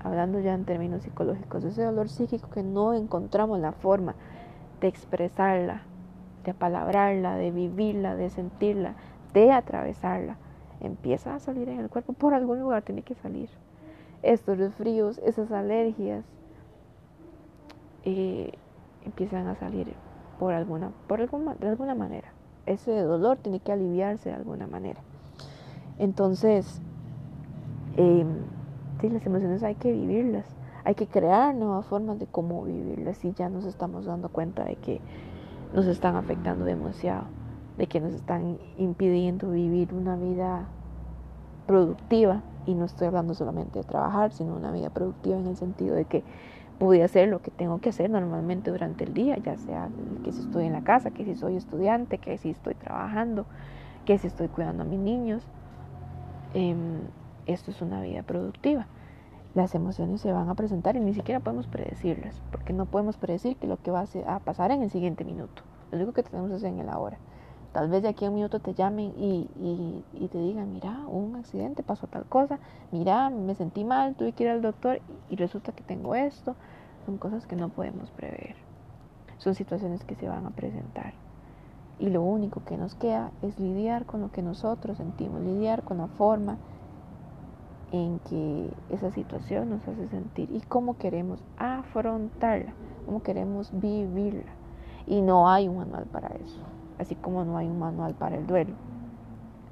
hablando 0.03 0.39
ya 0.39 0.53
en 0.53 0.65
términos 0.65 1.03
psicológicos, 1.03 1.63
ese 1.63 1.83
dolor 1.83 2.09
psíquico 2.09 2.49
que 2.49 2.63
no 2.63 2.93
encontramos 2.93 3.59
la 3.59 3.71
forma 3.71 4.15
de 4.79 4.87
expresarla, 4.87 5.83
de 6.43 6.51
apalabrarla, 6.51 7.35
de 7.35 7.51
vivirla, 7.51 8.15
de 8.15 8.29
sentirla, 8.29 8.95
de 9.33 9.51
atravesarla, 9.51 10.37
empieza 10.79 11.35
a 11.35 11.39
salir 11.39 11.69
en 11.69 11.79
el 11.79 11.89
cuerpo, 11.89 12.13
por 12.13 12.33
algún 12.33 12.59
lugar 12.59 12.83
tiene 12.83 13.03
que 13.03 13.15
salir. 13.15 13.49
Estos 14.23 14.57
resfríos, 14.57 15.19
esas 15.19 15.51
alergias, 15.51 16.25
eh, 18.03 18.51
empiezan 19.05 19.47
a 19.47 19.55
salir 19.55 19.93
por 20.39 20.53
alguna, 20.53 20.91
por 21.07 21.21
alguna, 21.21 21.55
de 21.55 21.69
alguna 21.69 21.95
manera. 21.95 22.29
Ese 22.65 22.99
dolor 23.01 23.37
tiene 23.37 23.59
que 23.59 23.71
aliviarse 23.71 24.29
de 24.29 24.35
alguna 24.35 24.67
manera. 24.67 25.01
Entonces, 25.99 26.81
eh, 27.97 28.25
las 29.09 29.25
emociones 29.25 29.63
hay 29.63 29.75
que 29.75 29.91
vivirlas, 29.91 30.45
hay 30.83 30.95
que 30.95 31.07
crear 31.07 31.55
nuevas 31.55 31.85
formas 31.85 32.19
de 32.19 32.27
cómo 32.27 32.63
vivirlas 32.63 33.23
y 33.25 33.33
ya 33.33 33.49
nos 33.49 33.65
estamos 33.65 34.05
dando 34.05 34.29
cuenta 34.29 34.63
de 34.63 34.75
que 34.75 35.01
nos 35.73 35.85
están 35.85 36.15
afectando 36.15 36.65
demasiado, 36.65 37.25
de 37.77 37.87
que 37.87 37.99
nos 37.99 38.13
están 38.13 38.57
impidiendo 38.77 39.51
vivir 39.51 39.93
una 39.93 40.15
vida 40.15 40.67
productiva 41.67 42.41
y 42.65 42.73
no 42.73 42.85
estoy 42.85 43.07
hablando 43.07 43.33
solamente 43.33 43.79
de 43.79 43.85
trabajar, 43.85 44.31
sino 44.33 44.55
una 44.55 44.71
vida 44.71 44.89
productiva 44.89 45.37
en 45.37 45.47
el 45.47 45.55
sentido 45.55 45.95
de 45.95 46.05
que 46.05 46.23
voy 46.79 47.01
hacer 47.01 47.29
lo 47.29 47.41
que 47.41 47.51
tengo 47.51 47.79
que 47.79 47.89
hacer 47.89 48.09
normalmente 48.09 48.71
durante 48.71 49.03
el 49.03 49.13
día, 49.13 49.37
ya 49.37 49.55
sea 49.57 49.89
que 50.23 50.31
si 50.31 50.41
estoy 50.41 50.65
en 50.65 50.73
la 50.73 50.81
casa, 50.81 51.11
que 51.11 51.23
si 51.23 51.35
soy 51.35 51.55
estudiante, 51.55 52.17
que 52.17 52.37
si 52.37 52.49
estoy 52.49 52.73
trabajando, 52.73 53.45
que 54.05 54.17
si 54.17 54.27
estoy 54.27 54.47
cuidando 54.47 54.83
a 54.83 54.85
mis 54.85 54.99
niños. 54.99 55.43
Em, 56.53 57.01
esto 57.51 57.71
es 57.71 57.81
una 57.81 58.01
vida 58.01 58.23
productiva. 58.23 58.87
Las 59.53 59.75
emociones 59.75 60.21
se 60.21 60.31
van 60.31 60.49
a 60.49 60.55
presentar 60.55 60.95
y 60.95 61.01
ni 61.01 61.13
siquiera 61.13 61.41
podemos 61.41 61.67
predecirlas, 61.67 62.41
porque 62.51 62.71
no 62.71 62.85
podemos 62.85 63.17
predecir 63.17 63.57
que 63.57 63.67
lo 63.67 63.77
que 63.77 63.91
va 63.91 64.05
a 64.27 64.39
pasar 64.39 64.71
en 64.71 64.81
el 64.81 64.89
siguiente 64.89 65.25
minuto. 65.25 65.63
Lo 65.91 65.97
único 65.97 66.13
que 66.13 66.23
tenemos 66.23 66.51
es 66.51 66.63
en 66.63 66.79
el 66.79 66.87
ahora. 66.87 67.17
Tal 67.73 67.89
vez 67.89 68.01
de 68.01 68.09
aquí 68.09 68.25
a 68.25 68.29
un 68.29 68.35
minuto 68.35 68.59
te 68.59 68.73
llamen 68.73 69.13
y, 69.17 69.49
y, 70.13 70.27
te 70.27 70.37
digan, 70.37 70.73
mira, 70.73 71.05
un 71.07 71.35
accidente, 71.35 71.83
pasó 71.83 72.07
tal 72.07 72.25
cosa, 72.25 72.59
mira, 72.91 73.29
me 73.29 73.55
sentí 73.55 73.83
mal, 73.83 74.15
tuve 74.15 74.33
que 74.33 74.43
ir 74.43 74.49
al 74.49 74.61
doctor 74.61 75.01
y 75.29 75.35
resulta 75.37 75.71
que 75.71 75.83
tengo 75.83 76.15
esto. 76.15 76.55
Son 77.05 77.17
cosas 77.17 77.45
que 77.45 77.55
no 77.55 77.69
podemos 77.69 78.09
prever. 78.11 78.55
Son 79.37 79.55
situaciones 79.55 80.03
que 80.03 80.15
se 80.15 80.27
van 80.27 80.45
a 80.45 80.51
presentar. 80.51 81.13
Y 81.99 82.09
lo 82.09 82.21
único 82.21 82.63
que 82.63 82.77
nos 82.77 82.95
queda 82.95 83.31
es 83.41 83.59
lidiar 83.59 84.05
con 84.05 84.21
lo 84.21 84.31
que 84.31 84.41
nosotros 84.41 84.97
sentimos, 84.97 85.41
lidiar 85.41 85.83
con 85.83 85.97
la 85.97 86.07
forma 86.07 86.57
en 87.91 88.19
que 88.19 88.69
esa 88.89 89.11
situación 89.11 89.69
nos 89.69 89.87
hace 89.87 90.07
sentir 90.07 90.49
y 90.51 90.61
cómo 90.61 90.97
queremos 90.97 91.43
afrontarla, 91.57 92.73
cómo 93.05 93.21
queremos 93.21 93.71
vivirla. 93.73 94.51
Y 95.07 95.21
no 95.21 95.49
hay 95.49 95.67
un 95.67 95.77
manual 95.77 96.05
para 96.05 96.29
eso 96.29 96.61
así 97.01 97.15
como 97.15 97.43
no 97.43 97.57
hay 97.57 97.67
un 97.67 97.79
manual 97.79 98.13
para 98.13 98.37
el 98.37 98.47
duelo. 98.47 98.73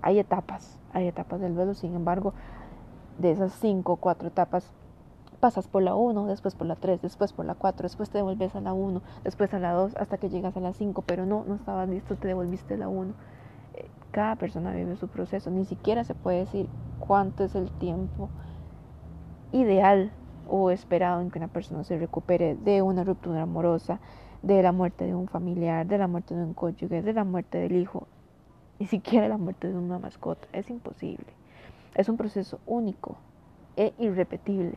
Hay 0.01 0.19
etapas, 0.19 0.79
hay 0.93 1.07
etapas 1.07 1.39
del 1.39 1.55
duelo, 1.55 1.73
sin 1.75 1.95
embargo, 1.95 2.33
de 3.19 3.31
esas 3.31 3.53
cinco 3.53 3.93
o 3.93 3.95
cuatro 3.97 4.27
etapas, 4.27 4.71
pasas 5.39 5.67
por 5.67 5.83
la 5.83 5.95
uno, 5.95 6.25
después 6.25 6.55
por 6.55 6.67
la 6.67 6.75
tres, 6.75 7.01
después 7.01 7.31
por 7.31 7.45
la 7.45 7.55
cuatro, 7.55 7.83
después 7.83 8.09
te 8.09 8.17
devuelves 8.17 8.55
a 8.55 8.61
la 8.61 8.73
uno, 8.73 9.01
después 9.23 9.53
a 9.53 9.59
la 9.59 9.73
dos, 9.73 9.95
hasta 9.97 10.17
que 10.17 10.29
llegas 10.29 10.57
a 10.57 10.59
la 10.59 10.73
cinco, 10.73 11.03
pero 11.03 11.25
no, 11.25 11.45
no 11.47 11.55
estabas 11.55 11.87
listo, 11.87 12.15
te 12.15 12.27
devolviste 12.27 12.73
a 12.73 12.77
la 12.77 12.87
uno. 12.87 13.13
Eh, 13.75 13.87
cada 14.11 14.35
persona 14.35 14.71
vive 14.71 14.95
su 14.95 15.07
proceso, 15.07 15.51
ni 15.51 15.65
siquiera 15.65 16.03
se 16.03 16.15
puede 16.15 16.39
decir 16.39 16.67
cuánto 16.99 17.43
es 17.43 17.55
el 17.55 17.71
tiempo 17.71 18.29
ideal 19.51 20.11
o 20.47 20.71
esperado 20.71 21.21
en 21.21 21.31
que 21.31 21.39
una 21.39 21.47
persona 21.47 21.83
se 21.83 21.97
recupere 21.97 22.55
de 22.55 22.81
una 22.81 23.03
ruptura 23.03 23.43
amorosa, 23.43 23.99
de 24.41 24.61
la 24.63 24.71
muerte 24.71 25.05
de 25.05 25.15
un 25.15 25.27
familiar, 25.27 25.85
de 25.85 25.97
la 25.97 26.07
muerte 26.07 26.35
de 26.35 26.43
un 26.43 26.53
cónyuge, 26.53 27.01
de 27.01 27.13
la 27.13 27.23
muerte 27.23 27.57
del 27.57 27.75
hijo, 27.75 28.07
ni 28.79 28.87
siquiera 28.87 29.27
la 29.27 29.37
muerte 29.37 29.67
de 29.67 29.77
una 29.77 29.99
mascota. 29.99 30.47
Es 30.53 30.69
imposible. 30.69 31.27
Es 31.95 32.09
un 32.09 32.17
proceso 32.17 32.59
único 32.65 33.17
e 33.75 33.93
irrepetible, 33.97 34.75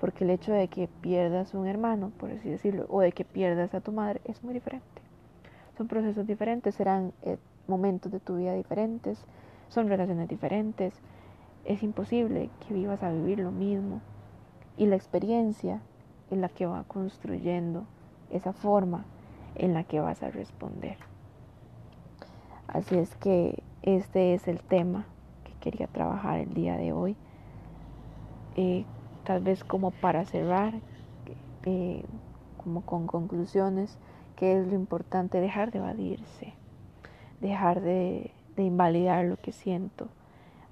porque 0.00 0.24
el 0.24 0.30
hecho 0.30 0.52
de 0.52 0.68
que 0.68 0.88
pierdas 1.00 1.54
un 1.54 1.66
hermano, 1.66 2.12
por 2.18 2.30
así 2.30 2.48
decirlo, 2.48 2.86
o 2.88 3.00
de 3.00 3.12
que 3.12 3.24
pierdas 3.24 3.74
a 3.74 3.80
tu 3.80 3.92
madre 3.92 4.20
es 4.24 4.42
muy 4.44 4.54
diferente. 4.54 4.86
Son 5.76 5.88
procesos 5.88 6.26
diferentes, 6.26 6.74
serán 6.74 7.12
eh, 7.22 7.36
momentos 7.66 8.12
de 8.12 8.20
tu 8.20 8.36
vida 8.36 8.54
diferentes, 8.54 9.24
son 9.68 9.88
relaciones 9.88 10.28
diferentes. 10.28 10.94
Es 11.64 11.82
imposible 11.82 12.50
que 12.66 12.74
vivas 12.74 13.02
a 13.02 13.10
vivir 13.10 13.38
lo 13.38 13.50
mismo. 13.50 14.00
Y 14.76 14.86
la 14.86 14.96
experiencia 14.96 15.80
en 16.30 16.40
la 16.40 16.48
que 16.48 16.66
va 16.66 16.84
construyendo 16.84 17.84
esa 18.30 18.52
forma 18.52 19.04
en 19.54 19.74
la 19.74 19.84
que 19.84 20.00
vas 20.00 20.22
a 20.22 20.30
responder. 20.30 20.96
Así 22.66 22.96
es 22.96 23.14
que 23.16 23.62
este 23.82 24.34
es 24.34 24.48
el 24.48 24.60
tema 24.60 25.06
que 25.44 25.52
quería 25.60 25.86
trabajar 25.86 26.40
el 26.40 26.54
día 26.54 26.76
de 26.76 26.92
hoy. 26.92 27.16
Eh, 28.56 28.84
tal 29.24 29.42
vez 29.42 29.64
como 29.64 29.90
para 29.90 30.24
cerrar, 30.24 30.74
eh, 31.64 32.04
como 32.62 32.82
con 32.82 33.06
conclusiones, 33.06 33.98
que 34.36 34.58
es 34.58 34.66
lo 34.66 34.74
importante, 34.74 35.40
dejar 35.40 35.70
de 35.70 35.78
evadirse, 35.78 36.54
dejar 37.40 37.80
de, 37.80 38.32
de 38.56 38.64
invalidar 38.64 39.24
lo 39.24 39.36
que 39.36 39.52
siento, 39.52 40.08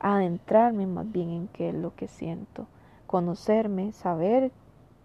adentrarme 0.03 0.87
más 0.87 1.11
bien 1.11 1.31
en 1.31 1.49
qué 1.49 1.71
es 1.71 1.75
lo 1.75 1.95
que 1.95 2.09
siento, 2.09 2.67
conocerme, 3.07 3.93
saber 3.93 4.51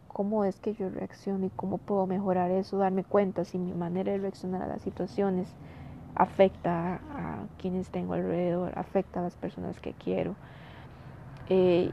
cómo 0.07 0.43
es 0.43 0.59
que 0.59 0.73
yo 0.73 0.89
reacciono 0.89 1.45
y 1.45 1.51
cómo 1.51 1.77
puedo 1.77 2.07
mejorar 2.07 2.49
eso, 2.49 2.79
darme 2.79 3.03
cuenta 3.03 3.45
si 3.45 3.59
mi 3.59 3.73
manera 3.73 4.11
de 4.11 4.17
reaccionar 4.17 4.63
a 4.63 4.67
las 4.67 4.81
situaciones 4.81 5.47
afecta 6.15 6.95
a, 6.95 7.45
quienes 7.59 7.89
tengo 7.89 8.13
alrededor, 8.13 8.73
afecta 8.77 9.19
a 9.19 9.23
las 9.23 9.35
personas 9.35 9.79
que 9.79 9.93
quiero. 9.93 10.35
Eh, 11.49 11.91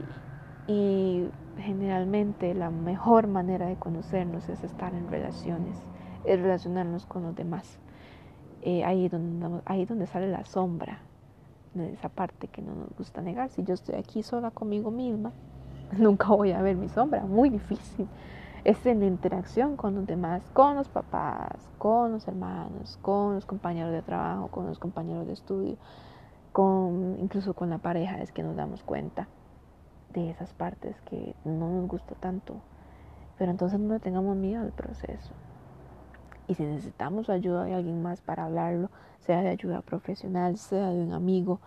y 0.67 1.27
generalmente 1.59 2.55
la 2.55 2.71
mejor 2.71 3.27
manera 3.27 3.67
de 3.67 3.75
conocernos 3.75 4.49
es 4.49 4.63
estar 4.63 4.95
en 4.95 5.07
relaciones, 5.07 5.77
es 6.25 6.41
relacionarnos 6.41 7.05
con 7.05 7.21
los 7.21 7.35
demás. 7.35 7.77
Eh, 8.63 8.83
ahí, 8.83 9.07
donde, 9.09 9.61
ahí 9.65 9.85
donde 9.85 10.07
sale 10.07 10.27
la 10.27 10.43
sombra, 10.45 11.01
esa 11.79 12.09
parte 12.09 12.47
que 12.47 12.61
no 12.61 12.73
nos 12.75 12.89
gusta 12.97 13.21
negar. 13.21 13.49
Si 13.49 13.63
yo 13.63 13.73
estoy 13.73 13.95
aquí 13.95 14.23
sola 14.23 14.51
conmigo 14.51 14.91
misma, 14.91 15.31
nunca 15.97 16.27
voy 16.27 16.51
a 16.51 16.61
ver 16.61 16.75
mi 16.75 16.89
sombra, 16.89 17.25
muy 17.25 17.49
difícil. 17.49 18.07
Es 18.63 18.83
en 18.85 18.99
la 18.99 19.05
interacción 19.05 19.77
con 19.77 19.93
los 19.93 20.07
demás, 20.07 20.41
con 20.53 20.75
los 20.75 20.87
papás, 20.87 21.69
con 21.77 22.11
los 22.13 22.27
hermanos, 22.27 22.97
con 23.01 23.35
los 23.35 23.45
compañeros 23.45 23.91
de 23.91 24.01
trabajo, 24.01 24.47
con 24.47 24.65
los 24.65 24.79
compañeros 24.79 25.27
de 25.27 25.33
estudio, 25.33 25.77
con 26.51 27.17
incluso 27.19 27.53
con 27.53 27.69
la 27.69 27.77
pareja 27.77 28.21
es 28.21 28.31
que 28.31 28.41
nos 28.41 28.55
damos 28.55 28.81
cuenta 28.81 29.27
de 30.13 30.31
esas 30.31 30.53
partes 30.53 30.99
que 31.01 31.35
no 31.43 31.69
nos 31.69 31.87
gusta 31.87 32.15
tanto. 32.15 32.55
Pero 33.37 33.51
entonces 33.51 33.79
no 33.79 33.93
le 33.93 33.99
tengamos 33.99 34.35
miedo 34.35 34.63
al 34.63 34.71
proceso. 34.71 35.33
Y 36.47 36.55
si 36.55 36.63
necesitamos 36.63 37.29
ayuda 37.29 37.63
de 37.63 37.73
alguien 37.73 38.01
más 38.01 38.21
para 38.21 38.45
hablarlo, 38.45 38.89
sea 39.19 39.41
de 39.41 39.49
ayuda 39.49 39.81
profesional, 39.81 40.57
sea 40.57 40.89
de 40.89 41.01
un 41.01 41.13
amigo, 41.13 41.59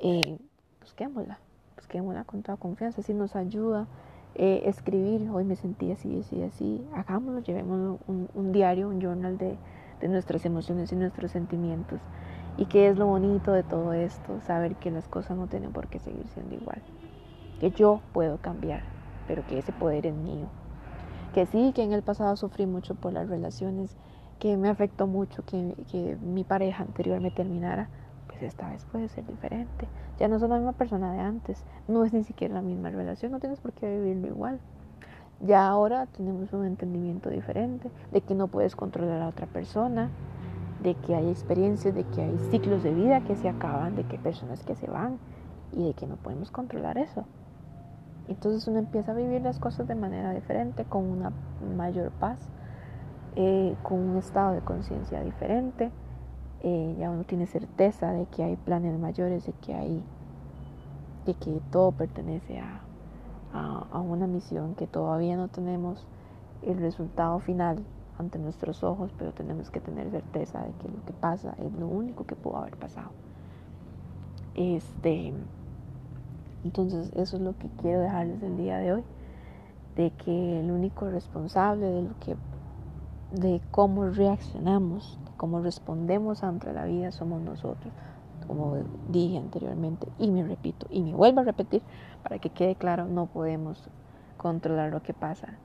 eh, 0.00 0.38
busquémosla 0.80 1.38
busquémosla 1.80 2.24
con 2.24 2.42
toda 2.42 2.56
confianza, 2.56 3.02
si 3.02 3.14
nos 3.14 3.34
ayuda 3.34 3.86
eh, 4.34 4.62
escribir, 4.66 5.28
hoy 5.30 5.44
me 5.44 5.56
sentí 5.56 5.90
así, 5.90 6.20
así, 6.20 6.42
así, 6.42 6.86
hagámoslo, 6.94 7.40
llevemos 7.40 7.98
un, 8.06 8.52
diario, 8.52 8.88
un 8.88 9.00
journal 9.00 9.38
de, 9.38 9.56
de 10.00 10.08
nuestras 10.08 10.44
emociones 10.44 10.92
y 10.92 10.96
nuestros 10.96 11.32
sentimientos. 11.32 11.98
Y 12.56 12.66
qué 12.66 12.88
es 12.88 12.96
lo 12.96 13.06
bonito 13.06 13.52
de 13.52 13.62
todo 13.62 13.92
esto, 13.92 14.40
saber 14.42 14.76
que 14.76 14.90
las 14.90 15.08
cosas 15.08 15.36
no 15.36 15.46
tienen 15.46 15.72
por 15.72 15.88
qué 15.88 15.98
seguir 15.98 16.26
siendo 16.28 16.54
igual, 16.54 16.80
que 17.58 17.70
yo 17.70 18.00
puedo 18.12 18.38
cambiar, 18.38 18.82
pero 19.26 19.44
que 19.46 19.58
ese 19.58 19.72
poder 19.72 20.06
es 20.06 20.14
mío. 20.14 20.46
Que 21.34 21.46
sí, 21.46 21.72
que 21.74 21.82
en 21.82 21.92
el 21.92 22.02
pasado 22.02 22.36
sufrí 22.36 22.66
mucho 22.66 22.94
por 22.94 23.12
las 23.12 23.28
relaciones, 23.28 23.96
que 24.40 24.56
me 24.56 24.68
afectó 24.68 25.06
mucho 25.06 25.44
que, 25.44 25.76
que 25.92 26.16
mi 26.16 26.42
pareja 26.42 26.82
anterior 26.82 27.20
me 27.20 27.30
terminara, 27.30 27.88
pues 28.26 28.42
esta 28.42 28.70
vez 28.70 28.84
puede 28.86 29.08
ser 29.08 29.26
diferente. 29.26 29.86
Ya 30.18 30.26
no 30.28 30.38
soy 30.40 30.48
la 30.48 30.56
misma 30.56 30.72
persona 30.72 31.12
de 31.12 31.20
antes, 31.20 31.62
no 31.86 32.04
es 32.04 32.12
ni 32.12 32.24
siquiera 32.24 32.54
la 32.54 32.62
misma 32.62 32.90
relación, 32.90 33.30
no 33.30 33.38
tienes 33.38 33.60
por 33.60 33.72
qué 33.72 33.88
vivirlo 33.88 34.26
igual. 34.26 34.58
Ya 35.40 35.68
ahora 35.68 36.06
tenemos 36.06 36.52
un 36.52 36.64
entendimiento 36.64 37.30
diferente 37.30 37.90
de 38.12 38.20
que 38.22 38.34
no 38.34 38.48
puedes 38.48 38.74
controlar 38.74 39.22
a 39.22 39.28
otra 39.28 39.46
persona, 39.46 40.10
de 40.82 40.94
que 40.94 41.14
hay 41.14 41.28
experiencias, 41.28 41.94
de 41.94 42.04
que 42.04 42.22
hay 42.22 42.38
ciclos 42.50 42.82
de 42.82 42.94
vida 42.94 43.20
que 43.20 43.36
se 43.36 43.48
acaban, 43.48 43.94
de 43.94 44.04
que 44.04 44.16
hay 44.16 44.22
personas 44.22 44.64
que 44.64 44.74
se 44.74 44.88
van 44.88 45.18
y 45.72 45.84
de 45.84 45.94
que 45.94 46.06
no 46.06 46.16
podemos 46.16 46.50
controlar 46.50 46.98
eso. 46.98 47.24
Entonces 48.28 48.66
uno 48.68 48.78
empieza 48.78 49.12
a 49.12 49.14
vivir 49.14 49.42
las 49.42 49.58
cosas 49.58 49.86
de 49.86 49.94
manera 49.94 50.32
diferente, 50.32 50.84
con 50.84 51.04
una 51.04 51.32
mayor 51.76 52.10
paz, 52.12 52.38
eh, 53.36 53.76
con 53.82 53.98
un 53.98 54.16
estado 54.16 54.52
de 54.52 54.60
conciencia 54.60 55.22
diferente. 55.22 55.90
Eh, 56.62 56.96
ya 56.98 57.10
uno 57.10 57.24
tiene 57.24 57.46
certeza 57.46 58.12
de 58.12 58.26
que 58.26 58.42
hay 58.42 58.56
planes 58.56 58.98
mayores, 58.98 59.46
de 59.46 59.52
que 59.52 59.74
hay, 59.74 60.02
de 61.26 61.34
que 61.34 61.60
todo 61.70 61.92
pertenece 61.92 62.60
a, 62.60 62.82
a 63.52 64.00
una 64.00 64.26
misión 64.26 64.74
que 64.74 64.86
todavía 64.86 65.36
no 65.36 65.48
tenemos 65.48 66.06
el 66.62 66.78
resultado 66.78 67.38
final 67.40 67.84
ante 68.18 68.38
nuestros 68.38 68.84
ojos, 68.84 69.12
pero 69.18 69.32
tenemos 69.32 69.70
que 69.70 69.80
tener 69.80 70.10
certeza 70.10 70.60
de 70.60 70.72
que 70.72 70.88
lo 70.88 71.04
que 71.06 71.12
pasa 71.12 71.54
es 71.58 71.72
lo 71.72 71.88
único 71.88 72.24
que 72.26 72.36
pudo 72.36 72.58
haber 72.58 72.76
pasado. 72.76 73.10
Este, 74.54 75.32
entonces 76.64 77.10
eso 77.14 77.36
es 77.36 77.42
lo 77.42 77.56
que 77.56 77.68
quiero 77.80 78.00
dejarles 78.00 78.42
el 78.42 78.56
día 78.56 78.76
de 78.76 78.92
hoy, 78.92 79.04
de 79.96 80.10
que 80.10 80.60
el 80.60 80.70
único 80.70 81.08
responsable 81.08 81.86
de 81.86 82.02
lo 82.02 82.18
que 82.20 82.36
de 83.32 83.60
cómo 83.70 84.06
reaccionamos, 84.06 85.18
de 85.24 85.30
cómo 85.36 85.60
respondemos 85.60 86.42
ante 86.42 86.72
la 86.72 86.84
vida 86.84 87.12
somos 87.12 87.40
nosotros, 87.40 87.92
como 88.46 88.78
dije 89.08 89.38
anteriormente 89.38 90.08
y 90.18 90.30
me 90.30 90.42
repito 90.42 90.86
y 90.90 91.02
me 91.02 91.14
vuelvo 91.14 91.40
a 91.40 91.44
repetir 91.44 91.82
para 92.22 92.38
que 92.38 92.50
quede 92.50 92.74
claro, 92.74 93.06
no 93.06 93.26
podemos 93.26 93.88
controlar 94.36 94.90
lo 94.90 95.02
que 95.02 95.14
pasa 95.14 95.58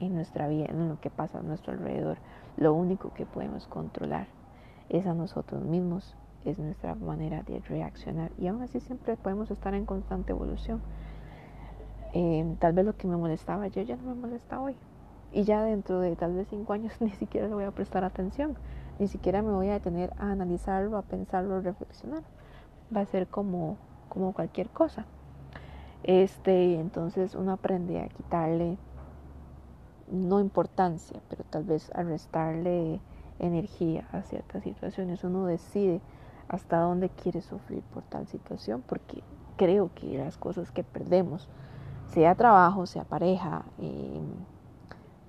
en 0.00 0.14
nuestra 0.14 0.48
vida, 0.48 0.66
en 0.66 0.88
lo 0.88 1.00
que 1.00 1.10
pasa 1.10 1.38
a 1.38 1.42
nuestro 1.42 1.72
alrededor. 1.72 2.18
Lo 2.56 2.74
único 2.74 3.12
que 3.14 3.26
podemos 3.26 3.66
controlar 3.66 4.26
es 4.88 5.06
a 5.06 5.14
nosotros 5.14 5.62
mismos 5.62 6.14
es 6.44 6.58
nuestra 6.58 6.94
manera 6.94 7.42
de 7.42 7.60
reaccionar 7.60 8.30
y 8.38 8.46
aún 8.46 8.62
así 8.62 8.80
siempre 8.80 9.16
podemos 9.16 9.50
estar 9.50 9.74
en 9.74 9.84
constante 9.84 10.32
evolución. 10.32 10.80
Eh, 12.14 12.56
tal 12.58 12.72
vez 12.72 12.86
lo 12.86 12.96
que 12.96 13.06
me 13.06 13.16
molestaba 13.16 13.64
ayer 13.64 13.86
ya 13.86 13.96
no 13.96 14.04
me 14.04 14.14
molesta 14.14 14.60
hoy 14.60 14.76
y 15.32 15.44
ya 15.44 15.62
dentro 15.62 16.00
de 16.00 16.16
tal 16.16 16.34
vez 16.34 16.48
cinco 16.48 16.72
años 16.72 16.92
ni 17.00 17.10
siquiera 17.10 17.48
le 17.48 17.54
voy 17.54 17.64
a 17.64 17.70
prestar 17.70 18.04
atención, 18.04 18.56
ni 18.98 19.08
siquiera 19.08 19.42
me 19.42 19.52
voy 19.52 19.68
a 19.68 19.74
detener 19.74 20.12
a 20.18 20.30
analizarlo, 20.32 20.96
a 20.96 21.02
pensarlo, 21.02 21.56
a 21.56 21.60
reflexionar. 21.60 22.22
Va 22.94 23.02
a 23.02 23.06
ser 23.06 23.28
como, 23.28 23.76
como 24.08 24.32
cualquier 24.32 24.70
cosa. 24.70 25.04
Este, 26.02 26.74
entonces 26.80 27.34
uno 27.34 27.52
aprende 27.52 28.00
a 28.00 28.08
quitarle 28.08 28.78
no 30.10 30.40
importancia, 30.40 31.20
pero 31.28 31.44
tal 31.44 31.64
vez 31.64 31.90
a 31.94 32.02
restarle 32.02 33.00
energía 33.38 34.08
a 34.12 34.22
ciertas 34.22 34.62
situaciones. 34.62 35.22
Uno 35.22 35.44
decide 35.46 36.00
hasta 36.48 36.80
dónde 36.80 37.10
quiere 37.10 37.42
sufrir 37.42 37.82
por 37.82 38.02
tal 38.04 38.26
situación, 38.26 38.82
porque 38.86 39.22
creo 39.56 39.90
que 39.94 40.16
las 40.16 40.38
cosas 40.38 40.70
que 40.70 40.82
perdemos, 40.82 41.48
sea 42.08 42.34
trabajo, 42.34 42.86
sea 42.86 43.04
pareja, 43.04 43.64
eh, 43.78 44.22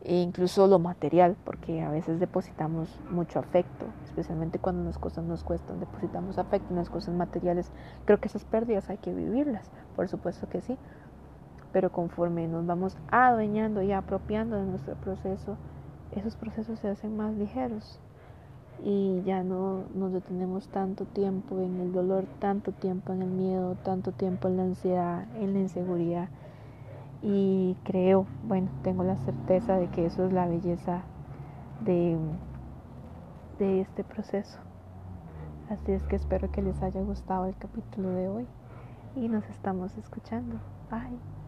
e 0.04 0.22
incluso 0.22 0.68
lo 0.68 0.80
material, 0.80 1.36
porque 1.44 1.82
a 1.82 1.90
veces 1.90 2.20
depositamos 2.20 2.90
mucho 3.10 3.40
afecto, 3.40 3.86
especialmente 4.06 4.60
cuando 4.60 4.84
las 4.84 4.98
cosas 4.98 5.26
nos 5.26 5.44
cuestan, 5.44 5.80
depositamos 5.80 6.38
afecto 6.38 6.70
en 6.70 6.78
las 6.78 6.90
cosas 6.90 7.14
materiales. 7.14 7.72
Creo 8.06 8.20
que 8.20 8.28
esas 8.28 8.46
pérdidas 8.46 8.90
hay 8.90 8.98
que 8.98 9.14
vivirlas, 9.14 9.70
por 9.96 10.08
supuesto 10.08 10.48
que 10.50 10.62
sí, 10.62 10.78
pero 11.72 11.92
conforme 11.92 12.48
nos 12.48 12.66
vamos 12.66 12.98
adueñando 13.12 13.82
y 13.82 13.92
apropiando 13.92 14.56
de 14.56 14.66
nuestro 14.66 14.96
proceso, 14.96 15.58
esos 16.16 16.36
procesos 16.36 16.80
se 16.80 16.88
hacen 16.88 17.16
más 17.16 17.36
ligeros 17.36 18.00
y 18.84 19.22
ya 19.24 19.44
no 19.44 19.84
nos 19.94 20.14
detenemos 20.14 20.68
tanto 20.70 21.06
tiempo 21.06 21.60
en 21.60 21.80
el 21.82 21.92
dolor, 21.92 22.26
tanto 22.40 22.72
tiempo 22.72 23.14
en 23.14 23.22
el 23.22 23.30
miedo, 23.30 23.76
tanto 23.84 24.12
tiempo 24.12 24.48
en 24.48 24.58
la 24.58 24.64
ansiedad, 24.64 25.26
en 25.36 25.54
la 25.54 25.60
inseguridad. 25.60 26.30
Y 27.22 27.76
creo, 27.84 28.28
bueno, 28.44 28.70
tengo 28.82 29.04
la 29.04 29.18
certeza 29.18 29.78
de 29.78 29.88
que 29.88 30.06
eso 30.06 30.26
es 30.26 30.34
la 30.34 30.48
belleza 30.48 31.04
de, 31.82 32.18
de 33.58 33.82
este 33.82 34.04
proceso. 34.04 34.58
Así 35.70 35.92
es 35.92 36.04
que 36.04 36.16
espero 36.16 36.52
que 36.52 36.62
les 36.62 36.82
haya 36.82 37.02
gustado 37.02 37.46
el 37.46 37.56
capítulo 37.56 38.10
de 38.10 38.28
hoy 38.28 38.48
y 39.16 39.28
nos 39.28 39.48
estamos 39.50 39.96
escuchando. 39.98 40.60
Bye. 40.90 41.39